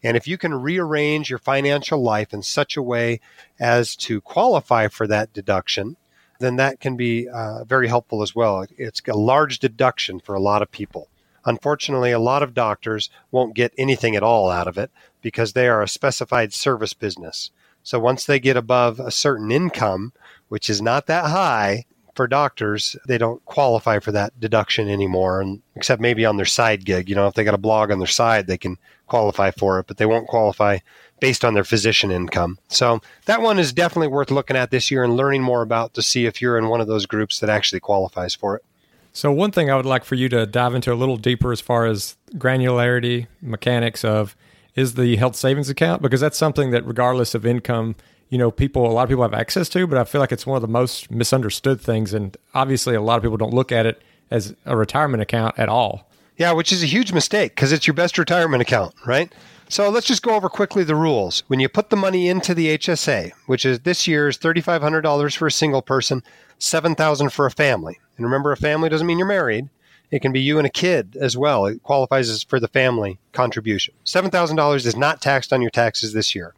[0.02, 3.20] And if you can rearrange your financial life in such a way
[3.58, 5.96] as to qualify for that deduction,
[6.38, 8.66] then that can be uh, very helpful as well.
[8.76, 11.08] It's a large deduction for a lot of people.
[11.44, 14.90] Unfortunately, a lot of doctors won't get anything at all out of it
[15.22, 17.50] because they are a specified service business.
[17.82, 20.12] So once they get above a certain income,
[20.48, 25.62] which is not that high, for doctors, they don't qualify for that deduction anymore, and
[25.76, 27.08] except maybe on their side gig.
[27.08, 29.86] You know, if they got a blog on their side, they can qualify for it,
[29.86, 30.78] but they won't qualify
[31.20, 32.58] based on their physician income.
[32.68, 36.02] So that one is definitely worth looking at this year and learning more about to
[36.02, 38.64] see if you're in one of those groups that actually qualifies for it.
[39.12, 41.60] So one thing I would like for you to dive into a little deeper as
[41.60, 44.36] far as granularity mechanics of
[44.76, 47.96] is the health savings account because that's something that regardless of income
[48.30, 50.46] you know people a lot of people have access to but i feel like it's
[50.46, 53.84] one of the most misunderstood things and obviously a lot of people don't look at
[53.84, 57.86] it as a retirement account at all yeah which is a huge mistake because it's
[57.86, 59.32] your best retirement account right
[59.68, 62.78] so let's just go over quickly the rules when you put the money into the
[62.78, 66.22] hsa which is this year's $3500 for a single person
[66.58, 69.68] 7000 for a family and remember a family doesn't mean you're married
[70.10, 71.66] it can be you and a kid as well.
[71.66, 73.94] It qualifies as for the family contribution.
[74.04, 76.54] $7,000 is not taxed on your taxes this year.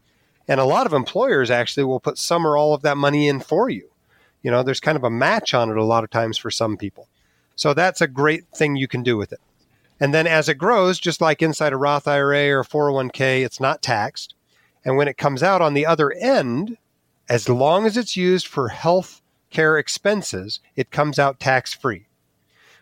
[0.52, 3.40] And a lot of employers actually will put some or all of that money in
[3.40, 3.88] for you.
[4.42, 6.76] You know, there's kind of a match on it a lot of times for some
[6.76, 7.08] people.
[7.56, 9.40] So that's a great thing you can do with it.
[9.98, 13.80] And then as it grows, just like inside a Roth IRA or 401k, it's not
[13.80, 14.34] taxed.
[14.84, 16.76] And when it comes out on the other end,
[17.30, 22.08] as long as it's used for health care expenses, it comes out tax free.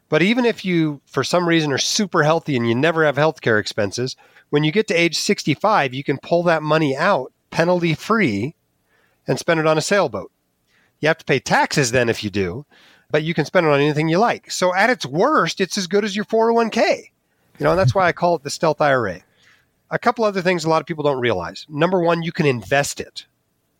[0.08, 3.40] But even if you, for some reason, are super healthy and you never have health
[3.40, 4.16] care expenses,
[4.48, 8.54] when you get to age 65, you can pull that money out penalty free
[9.26, 10.30] and spend it on a sailboat.
[11.00, 12.66] You have to pay taxes then if you do,
[13.10, 14.50] but you can spend it on anything you like.
[14.50, 17.10] So at its worst, it's as good as your 401k.
[17.58, 19.20] You know, and that's why I call it the stealth IRA.
[19.90, 21.66] A couple other things a lot of people don't realize.
[21.68, 23.26] Number one, you can invest it.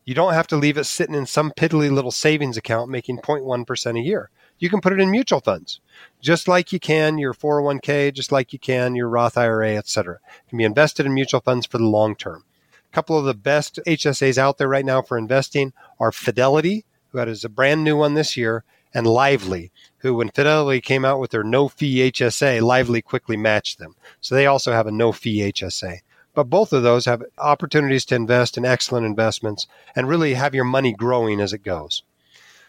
[0.05, 3.99] You don't have to leave it sitting in some piddly little savings account making 0.1%
[3.99, 4.31] a year.
[4.59, 5.81] You can put it in mutual funds,
[6.21, 10.17] just like you can your 401k, just like you can your Roth IRA, etc.
[10.17, 12.45] It can be invested in mutual funds for the long term.
[12.91, 17.19] A couple of the best HSAs out there right now for investing are Fidelity, who
[17.19, 21.31] has a brand new one this year, and Lively, who, when Fidelity came out with
[21.31, 23.95] their no fee HSA, Lively quickly matched them.
[24.21, 25.99] So they also have a no fee HSA.
[26.35, 30.65] But both of those have opportunities to invest in excellent investments and really have your
[30.65, 32.03] money growing as it goes.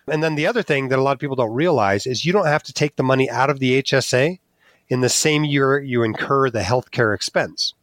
[0.07, 2.45] And then the other thing that a lot of people don't realize is you don't
[2.45, 4.39] have to take the money out of the HSA
[4.87, 7.73] in the same year you incur the healthcare expense.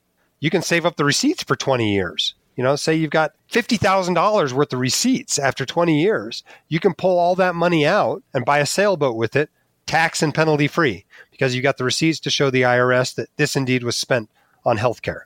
[0.40, 2.34] You can save up the receipts for 20 years.
[2.56, 6.42] You know, say you've got $50,000 worth of receipts after 20 years.
[6.68, 9.48] You can pull all that money out and buy a sailboat with it,
[9.86, 13.54] tax and penalty free, because you got the receipts to show the IRS that this
[13.54, 14.28] indeed was spent
[14.64, 15.22] on healthcare.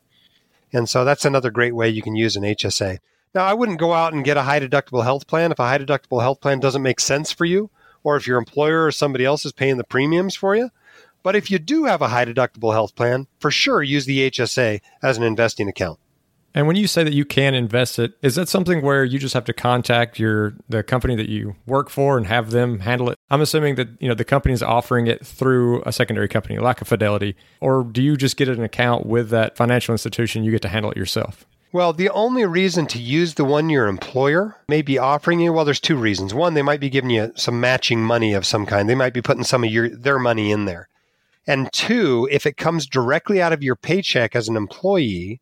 [0.74, 2.98] And so that's another great way you can use an HSA.
[3.34, 5.78] Now, I wouldn't go out and get a high deductible health plan if a high
[5.78, 7.70] deductible health plan doesn't make sense for you,
[8.04, 10.70] or if your employer or somebody else is paying the premiums for you.
[11.22, 14.80] But if you do have a high deductible health plan, for sure use the HSA
[15.02, 15.98] as an investing account.
[16.54, 19.32] And when you say that you can invest it, is that something where you just
[19.32, 23.18] have to contact your the company that you work for and have them handle it?
[23.30, 26.82] I'm assuming that you know the company is offering it through a secondary company like
[26.82, 30.44] a Fidelity, or do you just get an account with that financial institution?
[30.44, 31.46] You get to handle it yourself.
[31.72, 35.64] Well, the only reason to use the one your employer may be offering you, well,
[35.64, 36.34] there's two reasons.
[36.34, 38.90] One, they might be giving you some matching money of some kind.
[38.90, 40.90] They might be putting some of your their money in there.
[41.46, 45.40] And two, if it comes directly out of your paycheck as an employee,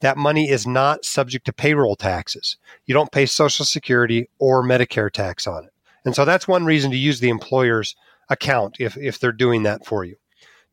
[0.00, 2.56] that money is not subject to payroll taxes.
[2.86, 5.72] You don't pay Social Security or Medicare tax on it.
[6.04, 7.96] And so that's one reason to use the employer's
[8.28, 10.16] account if, if they're doing that for you.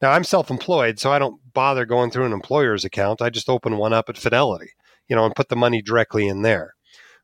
[0.02, 3.21] Now, I'm self employed, so I don't bother going through an employer's account.
[3.21, 4.71] I just open one up at Fidelity,
[5.08, 6.74] you know, and put the money directly in there.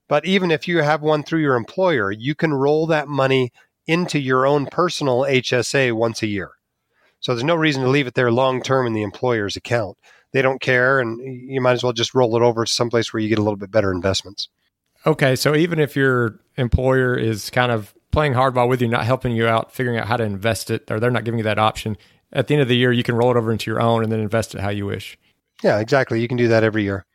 [0.07, 3.51] But even if you have one through your employer, you can roll that money
[3.87, 6.51] into your own personal HSA once a year.
[7.19, 9.97] So there's no reason to leave it there long term in the employer's account
[10.33, 13.21] they don't care, and you might as well just roll it over to someplace where
[13.21, 14.49] you get a little bit better investments.
[15.05, 19.31] Okay, so even if your employer is kind of playing hardball with you, not helping
[19.31, 21.97] you out, figuring out how to invest it, or they're not giving you that option,
[22.33, 24.11] at the end of the year, you can roll it over into your own and
[24.11, 25.17] then invest it how you wish.
[25.63, 26.21] Yeah, exactly.
[26.21, 27.05] You can do that every year.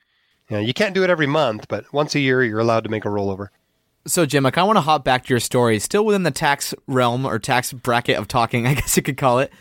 [0.48, 3.04] Yeah, you can't do it every month, but once a year, you're allowed to make
[3.04, 3.48] a rollover.
[4.06, 6.30] So, Jim, I kind of want to hop back to your story, still within the
[6.30, 9.52] tax realm or tax bracket of talking, I guess you could call it.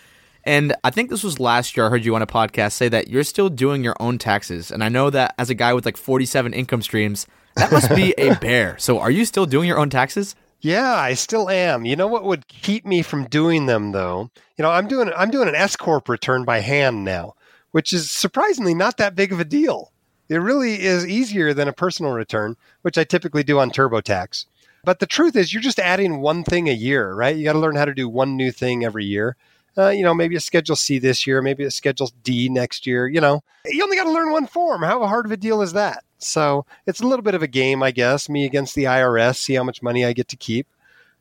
[0.43, 3.07] And I think this was last year I heard you on a podcast say that
[3.09, 4.71] you're still doing your own taxes.
[4.71, 8.13] And I know that as a guy with like 47 income streams, that must be
[8.17, 8.77] a bear.
[8.77, 10.35] So are you still doing your own taxes?
[10.61, 11.85] Yeah, I still am.
[11.85, 14.29] You know what would keep me from doing them though?
[14.57, 17.35] You know, I'm doing I'm doing an S corp return by hand now,
[17.71, 19.91] which is surprisingly not that big of a deal.
[20.29, 24.45] It really is easier than a personal return, which I typically do on TurboTax.
[24.83, 27.35] But the truth is you're just adding one thing a year, right?
[27.35, 29.35] You got to learn how to do one new thing every year
[29.77, 33.07] uh, you know, maybe a Schedule C this year, maybe a Schedule D next year.
[33.07, 34.83] You know, you only got to learn one form.
[34.83, 36.03] How hard of a deal is that?
[36.17, 39.55] So it's a little bit of a game, I guess, me against the IRS, see
[39.55, 40.67] how much money I get to keep.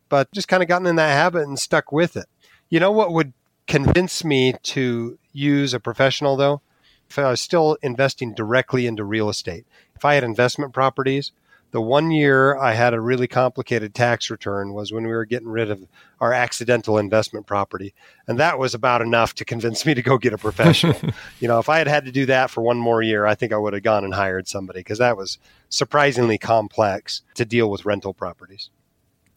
[0.09, 2.27] But just kind of gotten in that habit and stuck with it.
[2.69, 3.33] You know what would
[3.67, 6.61] convince me to use a professional, though?
[7.09, 9.65] If I was still investing directly into real estate,
[9.97, 11.33] if I had investment properties,
[11.71, 15.49] the one year I had a really complicated tax return was when we were getting
[15.49, 15.87] rid of
[16.21, 17.95] our accidental investment property.
[18.27, 20.99] And that was about enough to convince me to go get a professional.
[21.41, 23.53] you know, if I had had to do that for one more year, I think
[23.53, 27.85] I would have gone and hired somebody because that was surprisingly complex to deal with
[27.85, 28.71] rental properties.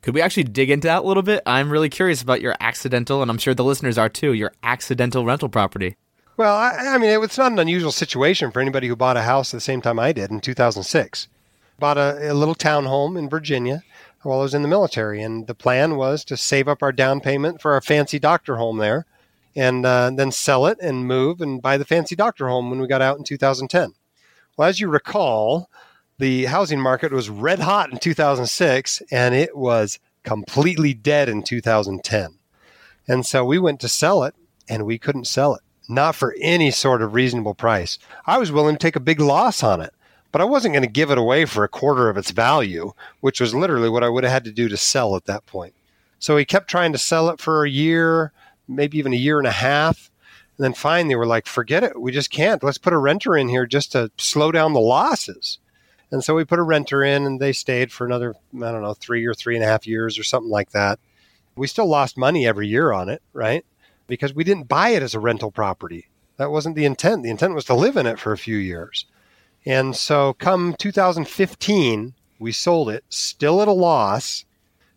[0.01, 1.43] Could we actually dig into that a little bit?
[1.45, 5.23] I'm really curious about your accidental, and I'm sure the listeners are too, your accidental
[5.23, 5.95] rental property.
[6.35, 9.53] Well, I, I mean, it's not an unusual situation for anybody who bought a house
[9.53, 11.27] at the same time I did in 2006
[11.79, 13.83] bought a, a little townhome in Virginia
[14.23, 17.19] while I was in the military, and the plan was to save up our down
[17.19, 19.05] payment for our fancy doctor home there,
[19.55, 22.88] and uh, then sell it and move and buy the fancy doctor home when we
[22.88, 23.93] got out in 2010.
[24.55, 25.69] Well, as you recall,
[26.19, 32.39] the housing market was red hot in 2006, and it was completely dead in 2010.
[33.07, 34.36] And so we went to sell it,
[34.69, 37.99] and we couldn't sell it, not for any sort of reasonable price.
[38.25, 39.93] I was willing to take a big loss on it
[40.33, 42.91] but I wasn't going to give it away for a quarter of its value,
[43.21, 45.75] which was literally what I would have had to do to sell at that point.
[46.17, 48.33] So he kept trying to sell it for a year,
[48.67, 50.09] maybe even a year and a half.
[50.57, 52.01] And then finally, were like, forget it.
[52.01, 52.63] We just can't.
[52.63, 55.59] Let's put a renter in here just to slow down the losses.
[56.11, 58.95] And so we put a renter in, and they stayed for another, I don't know,
[58.95, 60.99] three or three and a half years or something like that.
[61.55, 63.65] We still lost money every year on it, right?
[64.07, 66.07] Because we didn't buy it as a rental property.
[66.38, 67.21] That wasn't the intent.
[67.21, 69.05] The intent was to live in it for a few years.
[69.66, 74.45] And so come 2015, we sold it still at a loss.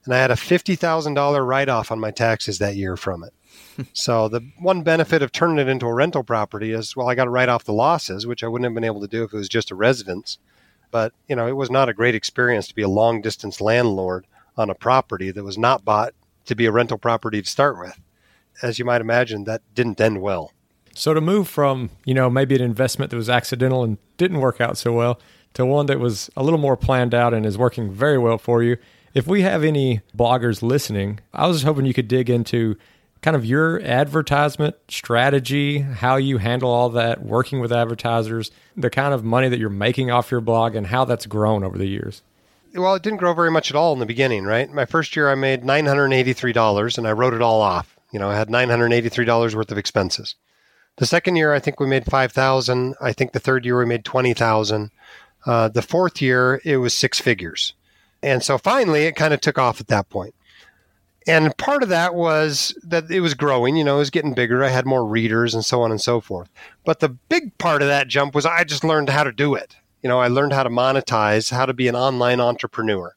[0.04, 3.32] And I had a $50,000 write off on my taxes that year from it.
[3.92, 7.24] so the one benefit of turning it into a rental property is, well, I got
[7.24, 9.36] to write off the losses, which I wouldn't have been able to do if it
[9.36, 10.38] was just a residence.
[10.90, 14.26] but you know, it was not a great experience to be a long distance landlord
[14.56, 16.14] on a property that was not bought
[16.46, 17.98] to be a rental property to start with.
[18.62, 20.52] As you might imagine, that didn't end well.
[20.96, 24.62] So to move from, you know, maybe an investment that was accidental and didn't work
[24.62, 25.20] out so well
[25.52, 28.62] to one that was a little more planned out and is working very well for
[28.62, 28.78] you.
[29.12, 32.76] If we have any bloggers listening, I was hoping you could dig into
[33.20, 39.12] kind of your advertisement strategy, how you handle all that, working with advertisers, the kind
[39.12, 42.22] of money that you're making off your blog, and how that's grown over the years.
[42.74, 44.72] Well, it didn't grow very much at all in the beginning, right?
[44.72, 47.98] My first year, I made $983 and I wrote it all off.
[48.12, 50.34] You know, I had $983 worth of expenses.
[50.96, 52.94] The second year, I think we made 5,000.
[53.00, 54.90] I think the third year we made 20,000.
[55.44, 57.74] Uh, the fourth year, it was six figures.
[58.22, 60.34] And so finally, it kind of took off at that point.
[61.26, 64.62] And part of that was that it was growing, you know, it was getting bigger.
[64.62, 66.48] I had more readers and so on and so forth.
[66.84, 69.76] But the big part of that jump was I just learned how to do it.
[70.02, 73.16] You know, I learned how to monetize, how to be an online entrepreneur.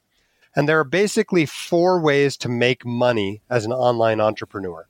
[0.55, 4.88] And there are basically four ways to make money as an online entrepreneur.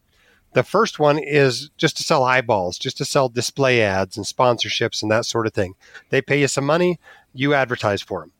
[0.53, 5.01] The first one is just to sell eyeballs, just to sell display ads and sponsorships
[5.01, 5.75] and that sort of thing.
[6.09, 6.99] They pay you some money,
[7.33, 8.31] you advertise for them.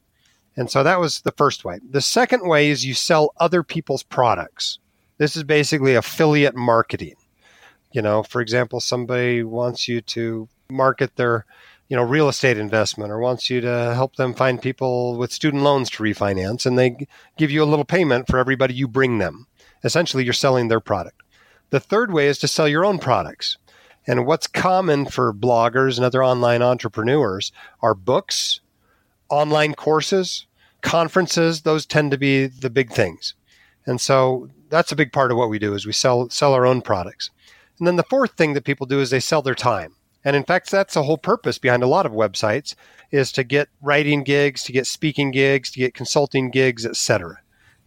[0.55, 1.80] And so that was the first way.
[1.88, 4.80] The second way is you sell other people's products.
[5.18, 7.16] This is basically affiliate marketing.
[7.91, 11.45] You know, for example, somebody wants you to market their,
[11.88, 15.64] you know, real estate investment or wants you to help them find people with student
[15.64, 17.07] loans to refinance and they
[17.38, 19.47] give you a little payment for everybody you bring them.
[19.84, 21.22] Essentially, you're selling their product.
[21.70, 23.57] The third way is to sell your own products.
[24.07, 27.51] And what's common for bloggers and other online entrepreneurs
[27.82, 28.59] are books,
[29.30, 30.47] online courses,
[30.82, 33.36] conferences, those tend to be the big things.
[33.86, 36.65] And so that's a big part of what we do is we sell sell our
[36.65, 37.30] own products.
[37.78, 39.95] And then the fourth thing that people do is they sell their time.
[40.26, 42.76] And in fact, that's the whole purpose behind a lot of websites
[43.11, 47.39] is to get writing gigs, to get speaking gigs, to get consulting gigs, etc.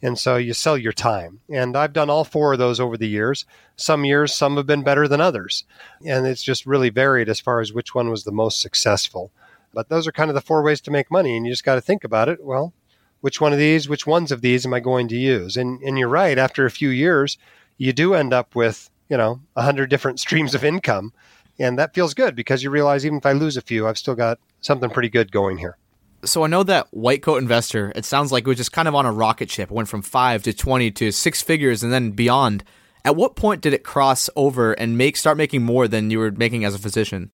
[0.02, 1.40] And so you sell your time.
[1.48, 3.46] And I've done all four of those over the years.
[3.76, 5.64] Some years, some have been better than others.
[6.04, 9.30] And it's just really varied as far as which one was the most successful.
[9.72, 11.36] But those are kind of the four ways to make money.
[11.36, 12.44] And you just got to think about it.
[12.44, 12.72] Well,
[13.20, 15.56] which one of these, which ones of these am I going to use?
[15.56, 17.38] And, and you're right, after a few years,
[17.78, 21.12] you do end up with, you know, a hundred different streams of income.
[21.60, 24.16] And that feels good because you realize even if I lose a few, I've still
[24.16, 25.76] got something pretty good going here.
[26.24, 28.94] So I know that White Coat Investor, it sounds like it was just kind of
[28.94, 29.70] on a rocket ship.
[29.70, 32.62] It went from five to 20 to six figures and then beyond.
[33.04, 36.30] At what point did it cross over and make start making more than you were
[36.30, 37.32] making as a physician?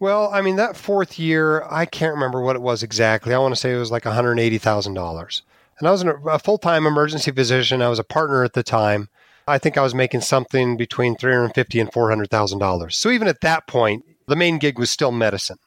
[0.00, 3.34] Well, I mean, that fourth year, I can't remember what it was exactly.
[3.34, 5.42] I want to say it was like $180,000.
[5.78, 7.82] And I was a full time emergency physician.
[7.82, 9.08] I was a partner at the time.
[9.48, 12.92] I think I was making something between $350 and $400,000.
[12.92, 15.58] So even at that point, the main gig was still medicine.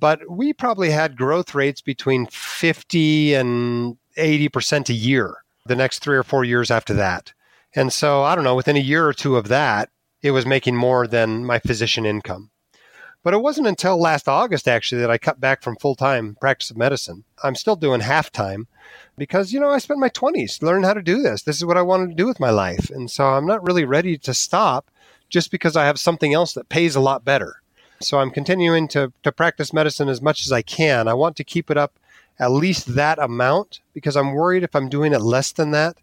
[0.00, 5.36] But we probably had growth rates between 50 and 80% a year
[5.66, 7.32] the next three or four years after that.
[7.74, 9.90] And so I don't know, within a year or two of that,
[10.22, 12.50] it was making more than my physician income.
[13.22, 16.70] But it wasn't until last August, actually, that I cut back from full time practice
[16.70, 17.24] of medicine.
[17.44, 18.66] I'm still doing half time
[19.18, 21.42] because, you know, I spent my 20s learning how to do this.
[21.42, 22.88] This is what I wanted to do with my life.
[22.88, 24.90] And so I'm not really ready to stop
[25.28, 27.59] just because I have something else that pays a lot better.
[28.02, 31.06] So I'm continuing to, to practice medicine as much as I can.
[31.06, 31.98] I want to keep it up
[32.38, 35.98] at least that amount because I'm worried if I'm doing it less than that,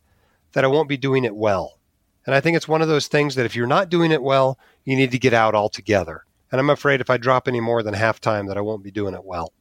[0.54, 1.80] that I won't be doing it well.
[2.26, 4.60] And I think it's one of those things that if you're not doing it well,
[4.86, 6.26] you need to get out altogether.
[6.52, 8.91] And I'm afraid if I drop any more than half time that I won't be
[8.91, 9.52] doing it well.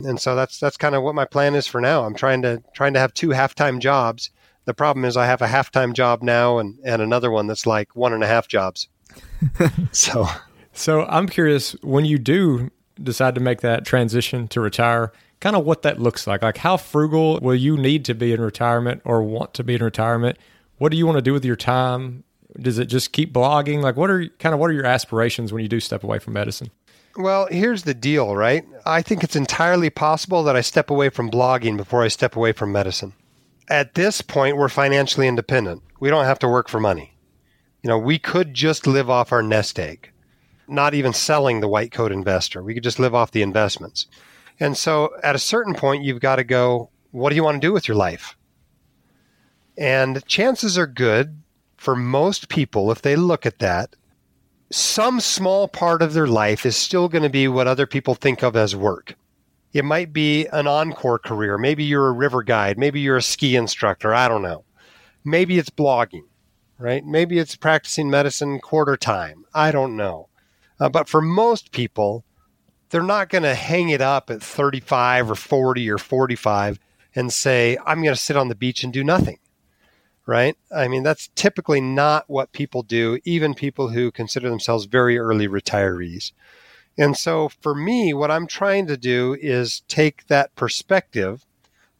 [0.00, 2.04] And so that's that's kind of what my plan is for now.
[2.04, 4.30] I'm trying to trying to have two half-time jobs.
[4.64, 7.96] The problem is I have a half-time job now and, and another one that's like
[7.96, 8.88] one and a half jobs.
[9.92, 10.28] so
[10.78, 12.70] So I'm curious when you do
[13.02, 16.40] decide to make that transition to retire, kind of what that looks like.
[16.40, 19.82] Like how frugal will you need to be in retirement or want to be in
[19.82, 20.38] retirement?
[20.78, 22.22] What do you want to do with your time?
[22.60, 23.82] Does it just keep blogging?
[23.82, 26.34] Like what are kind of what are your aspirations when you do step away from
[26.34, 26.70] medicine?
[27.16, 28.64] Well, here's the deal, right?
[28.86, 32.52] I think it's entirely possible that I step away from blogging before I step away
[32.52, 33.14] from medicine.
[33.68, 35.82] At this point, we're financially independent.
[35.98, 37.14] We don't have to work for money.
[37.82, 40.12] You know, we could just live off our nest egg,
[40.68, 42.62] not even selling the white coat investor.
[42.62, 44.06] We could just live off the investments.
[44.60, 47.66] And so at a certain point, you've got to go, what do you want to
[47.66, 48.36] do with your life?
[49.76, 51.42] And chances are good
[51.76, 53.94] for most people, if they look at that,
[54.70, 58.42] some small part of their life is still going to be what other people think
[58.42, 59.14] of as work.
[59.72, 61.56] It might be an encore career.
[61.56, 62.78] Maybe you're a river guide.
[62.78, 64.12] Maybe you're a ski instructor.
[64.12, 64.64] I don't know.
[65.24, 66.24] Maybe it's blogging,
[66.78, 67.04] right?
[67.04, 69.44] Maybe it's practicing medicine quarter time.
[69.54, 70.27] I don't know.
[70.80, 72.24] Uh, but for most people,
[72.90, 76.78] they're not going to hang it up at 35 or 40 or 45
[77.14, 79.38] and say, I'm going to sit on the beach and do nothing.
[80.26, 80.56] Right?
[80.74, 85.48] I mean, that's typically not what people do, even people who consider themselves very early
[85.48, 86.32] retirees.
[86.98, 91.46] And so for me, what I'm trying to do is take that perspective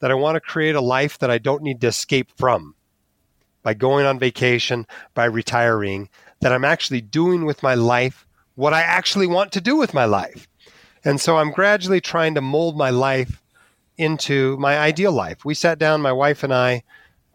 [0.01, 2.74] that I want to create a life that I don't need to escape from
[3.62, 6.09] by going on vacation, by retiring,
[6.41, 8.26] that I'm actually doing with my life
[8.59, 10.48] what I actually want to do with my life.
[11.04, 13.40] And so I'm gradually trying to mold my life
[13.98, 15.44] into my ideal life.
[15.44, 16.82] We sat down, my wife and I,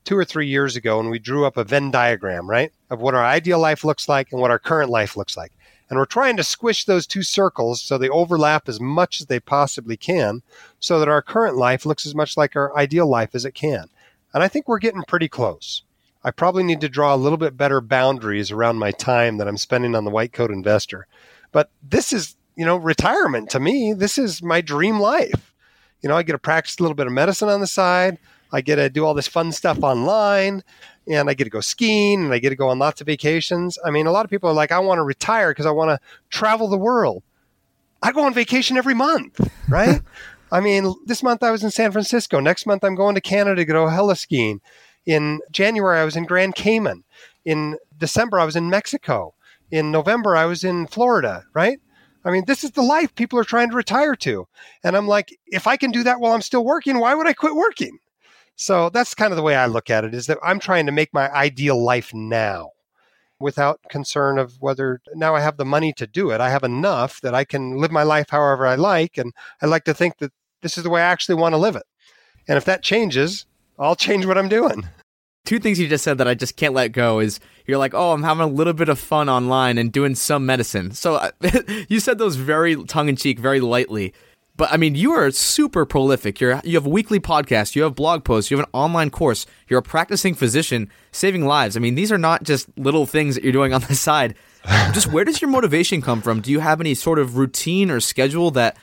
[0.03, 3.15] two or three years ago, and we drew up a Venn diagram, right, of what
[3.15, 5.53] our ideal life looks like and what our current life looks like.
[5.89, 9.39] And we're trying to squish those two circles so they overlap as much as they
[9.39, 10.41] possibly can
[10.81, 13.85] so that our current life looks as much like our ideal life as it can.
[14.33, 15.83] And I think we're getting pretty close.
[16.23, 19.57] I probably need to draw a little bit better boundaries around my time that I'm
[19.57, 21.07] spending on the white coat investor.
[21.51, 23.93] But this is, you know, retirement to me.
[23.93, 25.53] This is my dream life.
[26.01, 28.17] You know, I get to practice a little bit of medicine on the side.
[28.51, 30.63] I get to do all this fun stuff online
[31.07, 33.77] and I get to go skiing and I get to go on lots of vacations.
[33.83, 35.89] I mean, a lot of people are like, I want to retire because I want
[35.89, 35.99] to
[36.29, 37.23] travel the world.
[38.01, 40.01] I go on vacation every month, right?
[40.51, 42.39] I mean, this month I was in San Francisco.
[42.39, 44.61] Next month I'm going to Canada to go heli skiing.
[45.05, 47.03] In January, I was in Grand Cayman.
[47.45, 49.33] In December, I was in Mexico.
[49.71, 51.79] In November, I was in Florida, right?
[52.25, 54.47] I mean, this is the life people are trying to retire to.
[54.83, 57.33] And I'm like, if I can do that while I'm still working, why would I
[57.33, 57.99] quit working?
[58.55, 60.91] So that's kind of the way I look at it is that I'm trying to
[60.91, 62.69] make my ideal life now
[63.39, 66.39] without concern of whether now I have the money to do it.
[66.39, 69.17] I have enough that I can live my life however I like.
[69.17, 70.31] And I like to think that
[70.61, 71.83] this is the way I actually want to live it.
[72.47, 73.45] And if that changes,
[73.77, 74.87] I'll change what I'm doing.
[75.45, 78.11] Two things you just said that I just can't let go is you're like, oh,
[78.11, 80.91] I'm having a little bit of fun online and doing some medicine.
[80.91, 81.31] So uh,
[81.89, 84.13] you said those very tongue in cheek, very lightly.
[84.55, 86.39] But I mean, you are super prolific.
[86.39, 89.79] You're you have weekly podcasts, you have blog posts, you have an online course, you're
[89.79, 91.75] a practicing physician, saving lives.
[91.75, 94.35] I mean, these are not just little things that you're doing on the side.
[94.93, 96.39] just where does your motivation come from?
[96.39, 98.77] Do you have any sort of routine or schedule that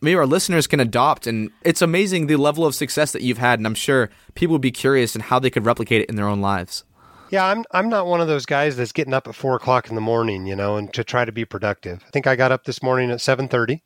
[0.00, 1.26] maybe our listeners can adopt?
[1.26, 4.62] And it's amazing the level of success that you've had, and I'm sure people would
[4.62, 6.84] be curious and how they could replicate it in their own lives.
[7.30, 9.94] Yeah, I'm I'm not one of those guys that's getting up at four o'clock in
[9.94, 12.02] the morning, you know, and to try to be productive.
[12.06, 13.82] I think I got up this morning at seven thirty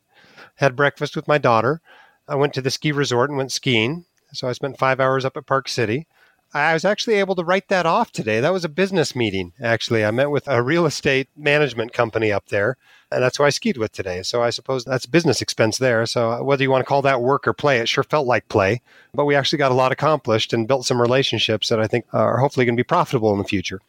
[0.57, 1.81] had breakfast with my daughter.
[2.29, 4.07] I went to the ski resort and went skiing.
[4.33, 6.07] So I spent five hours up at Park City.
[6.55, 8.39] I was actually able to write that off today.
[8.39, 10.05] That was a business meeting, actually.
[10.05, 12.77] I met with a real estate management company up there,
[13.11, 14.23] and that's who I skied with today.
[14.23, 16.07] So I suppose that's business expense there.
[16.07, 18.49] So uh, whether you want to call that work or play, it sure felt like
[18.49, 18.83] play.
[19.13, 22.39] But we actually got a lot accomplished and built some relationships that I think are
[22.39, 23.81] hopefully going to be profitable in the future.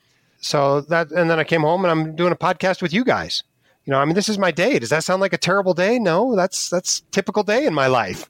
[0.42, 3.44] So that, and then I came home and I'm doing a podcast with you guys
[3.86, 4.80] you know, I mean, this is my day.
[4.80, 6.00] Does that sound like a terrible day?
[6.00, 8.30] No, that's that's typical day in my life.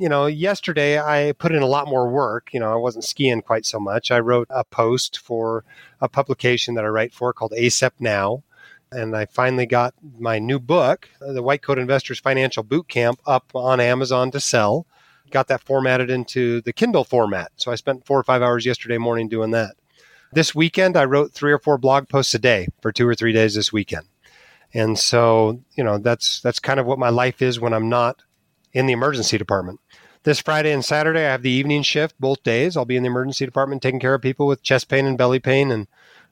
[0.00, 2.54] You know, yesterday I put in a lot more work.
[2.54, 4.10] You know, I wasn't skiing quite so much.
[4.10, 5.62] I wrote a post for
[6.00, 8.42] a publication that I write for called ACEP Now,
[8.90, 13.20] and I finally got my new book, uh, the White Coat Investors Financial Boot Camp,
[13.26, 14.86] up on Amazon to sell.
[15.30, 17.52] Got that formatted into the Kindle format.
[17.56, 19.74] So I spent four or five hours yesterday morning doing that.
[20.32, 23.34] This weekend, I wrote three or four blog posts a day for two or three
[23.34, 24.06] days this weekend.
[24.72, 28.22] And so, you know, that's that's kind of what my life is when I'm not
[28.72, 29.80] in the emergency department.
[30.22, 32.76] This Friday and Saturday, I have the evening shift both days.
[32.76, 35.38] I'll be in the emergency department taking care of people with chest pain and belly
[35.38, 35.86] pain and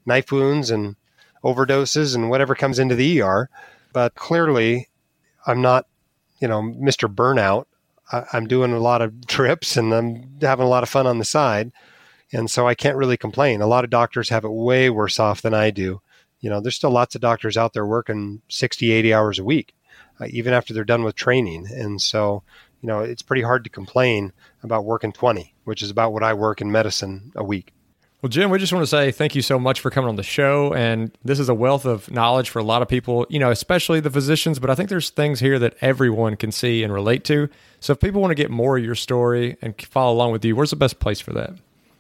[0.05, 0.97] knife wounds and
[1.43, 3.49] overdoses and whatever comes into the ER.
[3.93, 4.89] But clearly,
[5.47, 5.87] I'm not,
[6.41, 7.13] you know, Mr.
[7.13, 7.65] Burnout.
[8.13, 11.19] I, I'm doing a lot of trips and I'm having a lot of fun on
[11.19, 11.73] the side.
[12.31, 13.63] And so I can't really complain.
[13.63, 16.03] A lot of doctors have it way worse off than I do
[16.41, 19.75] you know, there's still lots of doctors out there working 60, 80 hours a week,
[20.21, 21.67] uh, even after they're done with training.
[21.71, 22.43] And so,
[22.81, 26.35] you know, it's pretty hard to complain about working 20, which is about what I
[26.35, 27.73] work in medicine a week.
[28.21, 30.25] Well, Jim, we just want to say thank you so much for coming on the
[30.25, 30.75] show.
[30.75, 34.01] And this is a wealth of knowledge for a lot of people, you know, especially
[34.01, 34.59] the physicians.
[34.59, 37.49] But I think there's things here that everyone can see and relate to.
[37.79, 40.57] So if people want to get more of your story and follow along with you,
[40.57, 41.53] where's the best place for that?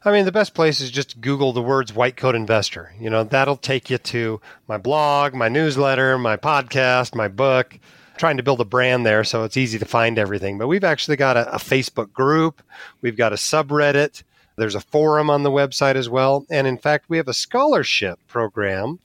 [0.04, 2.92] I mean, the best place is just Google the words white coat investor.
[2.98, 7.78] You know, that'll take you to my blog, my newsletter, my podcast, my book.
[8.18, 10.58] Trying to build a brand there so it's easy to find everything.
[10.58, 12.62] But we've actually got a, a Facebook group,
[13.00, 14.22] we've got a subreddit,
[14.56, 16.44] there's a forum on the website as well.
[16.50, 18.98] And in fact, we have a scholarship program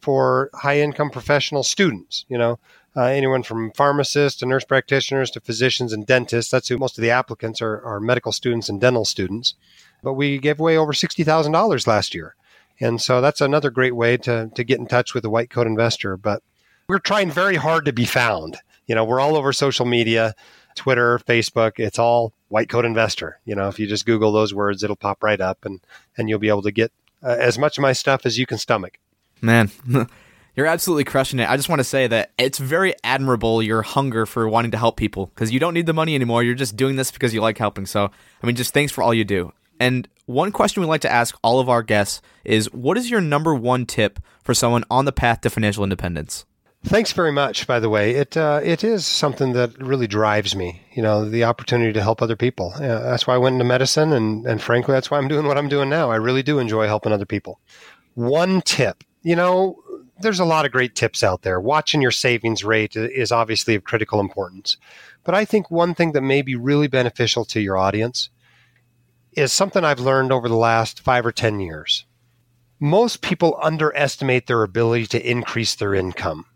[0.00, 2.24] for high income professional students.
[2.28, 2.58] You know,
[2.94, 6.50] uh, anyone from pharmacists to nurse practitioners to physicians and dentists.
[6.50, 9.54] That's who most of the applicants are, are medical students and dental students
[10.02, 12.34] but we gave away over $60,000 last year.
[12.80, 15.66] And so that's another great way to, to get in touch with a white coat
[15.66, 16.16] investor.
[16.16, 16.42] But
[16.88, 18.56] we're trying very hard to be found.
[18.86, 20.34] You know, we're all over social media,
[20.74, 21.72] Twitter, Facebook.
[21.76, 23.38] It's all White Coat Investor.
[23.44, 25.80] You know, if you just Google those words, it'll pop right up, and
[26.16, 26.90] and you'll be able to get
[27.22, 28.98] uh, as much of my stuff as you can stomach.
[29.42, 29.70] Man,
[30.56, 31.48] you're absolutely crushing it.
[31.48, 34.96] I just want to say that it's very admirable your hunger for wanting to help
[34.96, 36.42] people because you don't need the money anymore.
[36.42, 37.84] You're just doing this because you like helping.
[37.84, 38.10] So,
[38.42, 39.52] I mean, just thanks for all you do.
[39.78, 43.20] And one question we like to ask all of our guests is what is your
[43.20, 46.44] number one tip for someone on the path to financial independence?
[46.84, 47.66] Thanks very much.
[47.66, 50.82] By the way, it uh, it is something that really drives me.
[50.94, 52.72] You know, the opportunity to help other people.
[52.80, 55.58] Yeah, that's why I went into medicine, and and frankly, that's why I'm doing what
[55.58, 56.10] I'm doing now.
[56.10, 57.60] I really do enjoy helping other people.
[58.14, 59.82] One tip, you know,
[60.20, 61.60] there's a lot of great tips out there.
[61.60, 64.76] Watching your savings rate is obviously of critical importance,
[65.24, 68.30] but I think one thing that may be really beneficial to your audience
[69.32, 72.06] is something I've learned over the last five or ten years.
[72.78, 76.46] Most people underestimate their ability to increase their income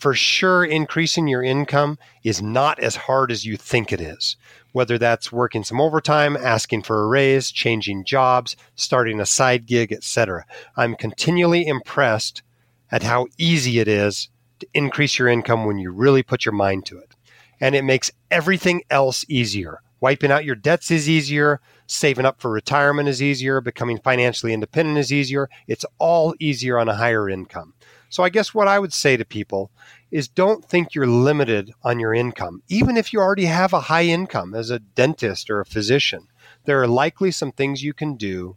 [0.00, 4.36] for sure increasing your income is not as hard as you think it is.
[4.72, 9.92] Whether that's working some overtime, asking for a raise, changing jobs, starting a side gig,
[9.92, 10.46] etc.
[10.76, 12.42] I'm continually impressed
[12.90, 14.30] at how easy it is
[14.60, 17.14] to increase your income when you really put your mind to it.
[17.60, 19.82] And it makes everything else easier.
[20.00, 24.96] Wiping out your debts is easier, saving up for retirement is easier, becoming financially independent
[24.96, 25.50] is easier.
[25.66, 27.74] It's all easier on a higher income.
[28.10, 29.70] So I guess what I would say to people
[30.10, 32.62] is don't think you're limited on your income.
[32.68, 36.26] Even if you already have a high income as a dentist or a physician,
[36.64, 38.56] there are likely some things you can do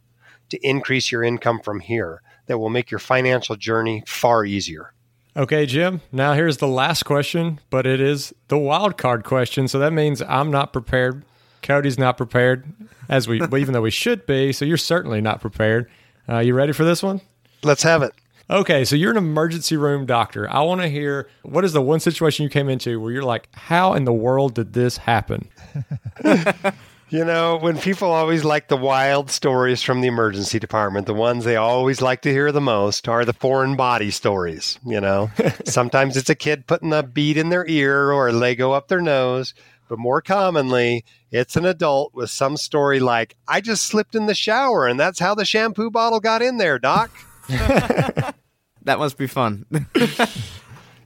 [0.50, 4.92] to increase your income from here that will make your financial journey far easier.
[5.36, 6.00] Okay, Jim.
[6.12, 9.68] Now here's the last question, but it is the wild card question.
[9.68, 11.24] So that means I'm not prepared.
[11.62, 12.66] Cody's not prepared,
[13.08, 14.52] as we even though we should be.
[14.52, 15.88] So you're certainly not prepared.
[16.28, 17.20] Uh, you ready for this one?
[17.62, 18.12] Let's have it.
[18.50, 20.50] Okay, so you're an emergency room doctor.
[20.50, 23.48] I want to hear what is the one situation you came into where you're like,
[23.54, 25.48] how in the world did this happen?
[27.08, 31.44] you know, when people always like the wild stories from the emergency department, the ones
[31.44, 34.78] they always like to hear the most are the foreign body stories.
[34.84, 35.30] You know,
[35.64, 39.00] sometimes it's a kid putting a bead in their ear or a Lego up their
[39.00, 39.54] nose.
[39.88, 44.34] But more commonly, it's an adult with some story like, I just slipped in the
[44.34, 47.10] shower and that's how the shampoo bottle got in there, doc.
[48.82, 49.66] that must be fun.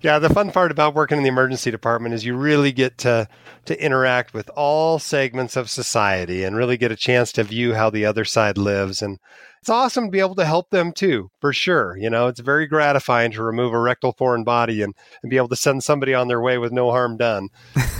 [0.03, 3.29] yeah, the fun part about working in the emergency department is you really get to
[3.65, 7.91] to interact with all segments of society and really get a chance to view how
[7.91, 9.19] the other side lives and
[9.61, 11.97] it's awesome to be able to help them too, for sure.
[11.97, 15.49] You know, it's very gratifying to remove a rectal foreign body and, and be able
[15.49, 17.49] to send somebody on their way with no harm done.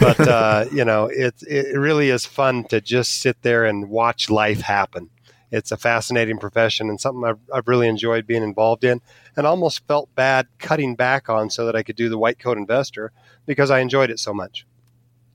[0.01, 4.31] But, uh, you know, it, it really is fun to just sit there and watch
[4.31, 5.11] life happen
[5.51, 9.01] it's a fascinating profession and something I've, I've, really enjoyed being involved in
[9.37, 12.59] and almost felt bad cutting back on so that I could do the white coat
[12.59, 13.13] investor
[13.47, 14.67] because I enjoyed it so much.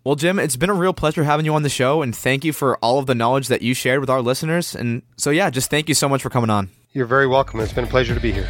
[0.03, 2.51] Well, Jim, it's been a real pleasure having you on the show and thank you
[2.51, 4.75] for all of the knowledge that you shared with our listeners.
[4.75, 6.69] And so, yeah, just thank you so much for coming on.
[6.91, 7.59] You're very welcome.
[7.61, 8.49] It's been a pleasure to be here.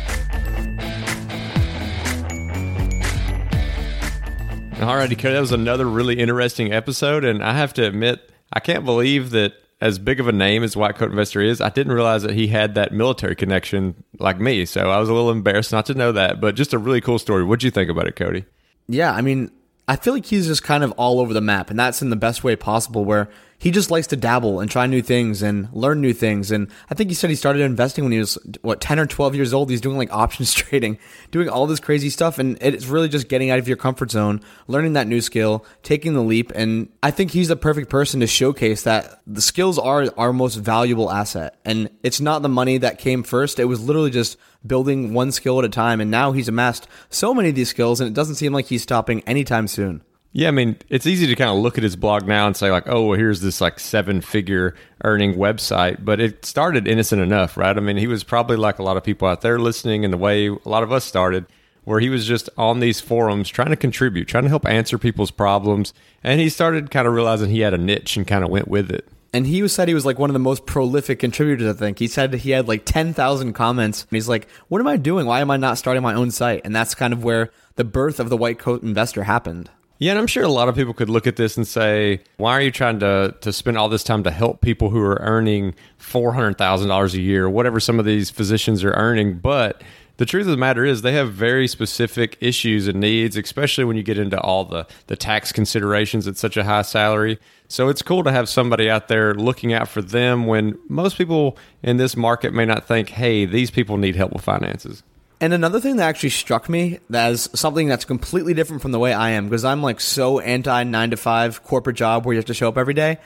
[4.84, 7.24] Alrighty, Cody, that was another really interesting episode.
[7.24, 9.54] And I have to admit, I can't believe that
[9.84, 12.48] as big of a name as White Coat Investor is, I didn't realize that he
[12.48, 14.66] had that military connection like me.
[14.66, 17.20] So I was a little embarrassed not to know that, but just a really cool
[17.20, 17.44] story.
[17.44, 18.46] What'd you think about it, Cody?
[18.88, 19.52] Yeah, I mean,
[19.86, 22.16] I feel like he's just kind of all over the map, and that's in the
[22.16, 23.30] best way possible, where
[23.64, 26.52] he just likes to dabble and try new things and learn new things.
[26.52, 29.36] And I think he said he started investing when he was, what, 10 or 12
[29.36, 29.70] years old.
[29.70, 31.00] He's doing like options trading,
[31.32, 32.40] doing all this crazy stuff.
[32.40, 36.14] And it's really just getting out of your comfort zone, learning that new skill, taking
[36.14, 36.52] the leap.
[36.54, 40.56] And I think he's the perfect person to showcase that the skills are our most
[40.56, 41.58] valuable asset.
[41.64, 43.60] And it's not the money that came first.
[43.60, 44.38] It was literally just
[44.68, 46.02] building one skill at a time.
[46.02, 48.84] And now he's amassed so many of these skills, and it doesn't seem like he's
[48.84, 50.04] stopping anytime soon.
[50.36, 52.72] Yeah, I mean, it's easy to kind of look at his blog now and say
[52.72, 57.78] like, "Oh, well, here's this like seven-figure earning website," but it started innocent enough, right?
[57.78, 60.18] I mean, he was probably like a lot of people out there listening, and the
[60.18, 61.46] way a lot of us started,
[61.84, 65.30] where he was just on these forums trying to contribute, trying to help answer people's
[65.30, 68.68] problems, and he started kind of realizing he had a niche and kind of went
[68.68, 69.08] with it.
[69.36, 71.76] And he said he was like one of the most prolific contributors.
[71.76, 74.02] I think he said he had like ten thousand comments.
[74.02, 75.28] And he's like, "What am I doing?
[75.28, 78.20] Why am I not starting my own site?" And that's kind of where the birth
[78.20, 79.70] of the White Coat Investor happened.
[80.00, 82.54] Yeah, and I'm sure a lot of people could look at this and say, "Why
[82.54, 85.76] are you trying to to spend all this time to help people who are earning
[85.98, 89.82] four hundred thousand dollars a year, whatever some of these physicians are earning?" But
[90.18, 93.96] the truth of the matter is, they have very specific issues and needs, especially when
[93.96, 97.40] you get into all the the tax considerations at such a high salary.
[97.68, 101.58] So it's cool to have somebody out there looking out for them when most people
[101.82, 105.04] in this market may not think, "Hey, these people need help with finances."
[105.44, 109.12] And another thing that actually struck me as something that's completely different from the way
[109.12, 112.46] I am, because I'm like so anti nine to five corporate job where you have
[112.46, 113.18] to show up every day.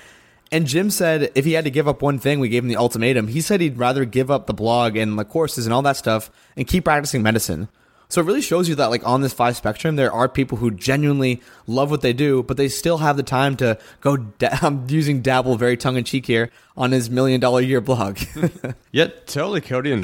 [0.51, 2.78] And Jim said if he had to give up one thing, we gave him the
[2.78, 3.28] ultimatum.
[3.28, 6.32] He said he'd rather give up the blog and the courses and all that stuff
[6.55, 7.68] and keep practicing medicine.
[8.09, 10.72] So it really shows you that like on this five spectrum, there are people who
[10.72, 14.18] genuinely love what they do, but they still have the time to go.
[14.18, 18.18] Da- I'm using dabble very tongue in cheek here on his million dollar year blog.
[18.91, 19.91] Yet, totally, Cody.
[19.91, 20.03] And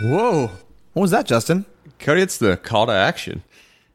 [0.00, 0.50] whoa,
[0.92, 1.66] what was that, Justin?
[1.98, 3.42] Cody, it's the call to action.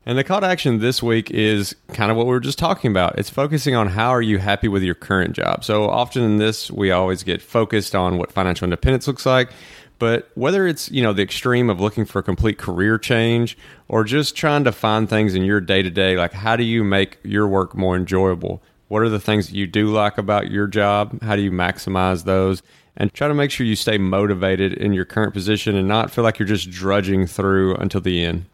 [0.05, 2.91] And the call to action this week is kind of what we were just talking
[2.91, 3.17] about.
[3.17, 5.63] It's focusing on how are you happy with your current job.
[5.63, 9.49] So often in this, we always get focused on what financial independence looks like.
[9.97, 14.03] But whether it's you know the extreme of looking for a complete career change or
[14.03, 17.17] just trying to find things in your day to day, like how do you make
[17.23, 18.61] your work more enjoyable?
[18.87, 21.21] What are the things that you do like about your job?
[21.21, 22.61] How do you maximize those?
[22.97, 26.23] And try to make sure you stay motivated in your current position and not feel
[26.23, 28.45] like you're just drudging through until the end.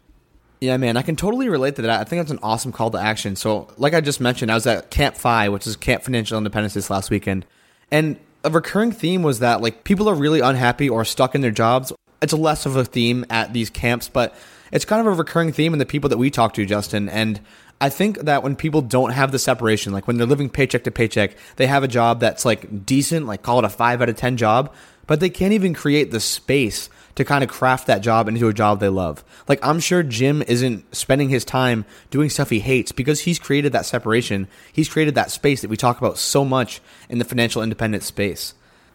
[0.60, 2.00] Yeah, man, I can totally relate to that.
[2.00, 3.36] I think that's an awesome call to action.
[3.36, 6.74] So, like I just mentioned, I was at Camp FI, which is Camp Financial Independence
[6.74, 7.44] this last weekend.
[7.90, 11.50] And a recurring theme was that like people are really unhappy or stuck in their
[11.50, 11.92] jobs.
[12.20, 14.36] It's less of a theme at these camps, but
[14.70, 17.08] it's kind of a recurring theme in the people that we talk to, Justin.
[17.08, 17.40] And
[17.82, 20.92] I think that when people don't have the separation, like when they're living paycheck to
[20.92, 24.14] paycheck, they have a job that's like decent, like call it a five out of
[24.14, 24.72] 10 job,
[25.08, 28.54] but they can't even create the space to kind of craft that job into a
[28.54, 29.24] job they love.
[29.48, 33.72] Like I'm sure Jim isn't spending his time doing stuff he hates because he's created
[33.72, 34.46] that separation.
[34.72, 38.54] He's created that space that we talk about so much in the financial independence space.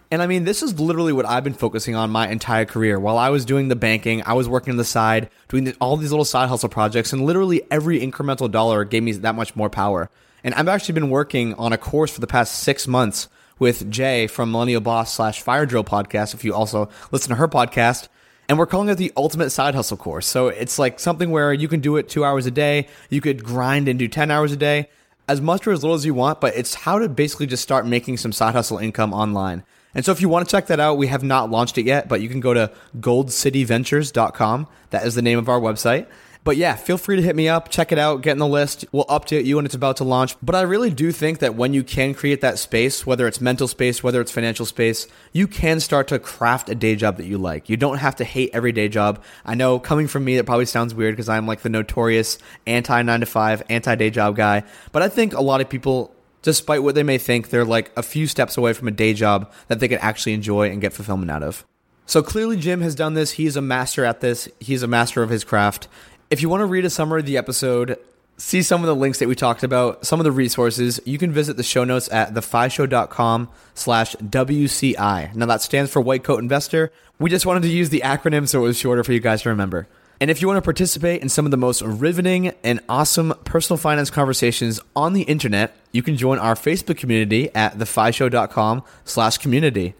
[0.09, 2.97] And I mean, this is literally what I've been focusing on my entire career.
[2.97, 6.11] While I was doing the banking, I was working on the side, doing all these
[6.11, 10.09] little side hustle projects, and literally every incremental dollar gave me that much more power.
[10.45, 13.27] And I've actually been working on a course for the past six months
[13.59, 16.33] with Jay from Millennial Boss slash Fire Drill podcast.
[16.33, 18.07] If you also listen to her podcast,
[18.47, 20.25] and we're calling it the ultimate side hustle course.
[20.25, 22.87] So it's like something where you can do it two hours a day.
[23.09, 24.89] You could grind and do 10 hours a day,
[25.27, 27.85] as much or as little as you want, but it's how to basically just start
[27.85, 29.63] making some side hustle income online.
[29.95, 32.07] And so if you want to check that out, we have not launched it yet,
[32.07, 34.67] but you can go to goldcityventures.com.
[34.91, 36.07] That is the name of our website.
[36.47, 38.85] But yeah, feel free to hit me up, check it out, get in the list.
[38.93, 40.33] We'll update you when it's about to launch.
[40.41, 43.67] But I really do think that when you can create that space, whether it's mental
[43.67, 47.37] space, whether it's financial space, you can start to craft a day job that you
[47.37, 47.67] like.
[47.67, 49.21] You don't have to hate every day job.
[49.43, 53.01] I know coming from me, that probably sounds weird because I'm like the notorious anti
[53.01, 54.63] nine to five, anti day job guy.
[54.93, 58.03] But I think a lot of people despite what they may think, they're like a
[58.03, 61.31] few steps away from a day job that they could actually enjoy and get fulfillment
[61.31, 61.65] out of.
[62.05, 63.31] So clearly, Jim has done this.
[63.31, 64.47] He's a master at this.
[64.59, 65.87] He's a master of his craft.
[66.29, 67.97] If you want to read a summary of the episode,
[68.37, 71.31] see some of the links that we talked about, some of the resources, you can
[71.31, 75.35] visit the show notes at thefishow.com slash WCI.
[75.35, 76.91] Now that stands for White Coat Investor.
[77.19, 79.49] We just wanted to use the acronym so it was shorter for you guys to
[79.49, 79.87] remember.
[80.19, 83.77] And if you want to participate in some of the most riveting and awesome personal
[83.77, 89.93] finance conversations on the internet, you can join our Facebook community at thefishow.com slash community.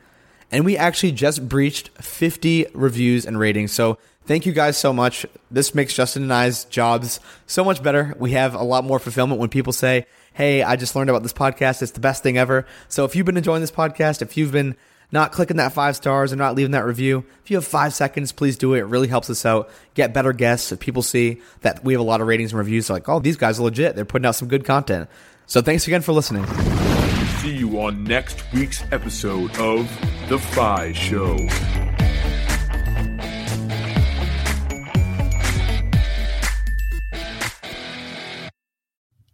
[0.52, 3.74] And we actually just breached 50 reviews and ratings.
[3.74, 3.98] So
[4.28, 5.26] Thank you guys so much.
[5.50, 8.14] This makes Justin and I's jobs so much better.
[8.20, 11.32] We have a lot more fulfillment when people say, Hey, I just learned about this
[11.32, 11.82] podcast.
[11.82, 12.66] It's the best thing ever.
[12.90, 14.76] So if you've been enjoying this podcast, if you've been
[15.12, 18.32] not clicking that five stars and not leaving that review, if you have five seconds,
[18.32, 18.80] please do it.
[18.80, 19.70] It really helps us out.
[19.94, 20.72] Get better guests.
[20.72, 23.20] If people see that we have a lot of ratings and reviews, they're like, oh,
[23.20, 23.96] these guys are legit.
[23.96, 25.10] They're putting out some good content.
[25.46, 26.46] So thanks again for listening.
[27.42, 29.88] See you on next week's episode of
[30.28, 31.38] The Fi Show.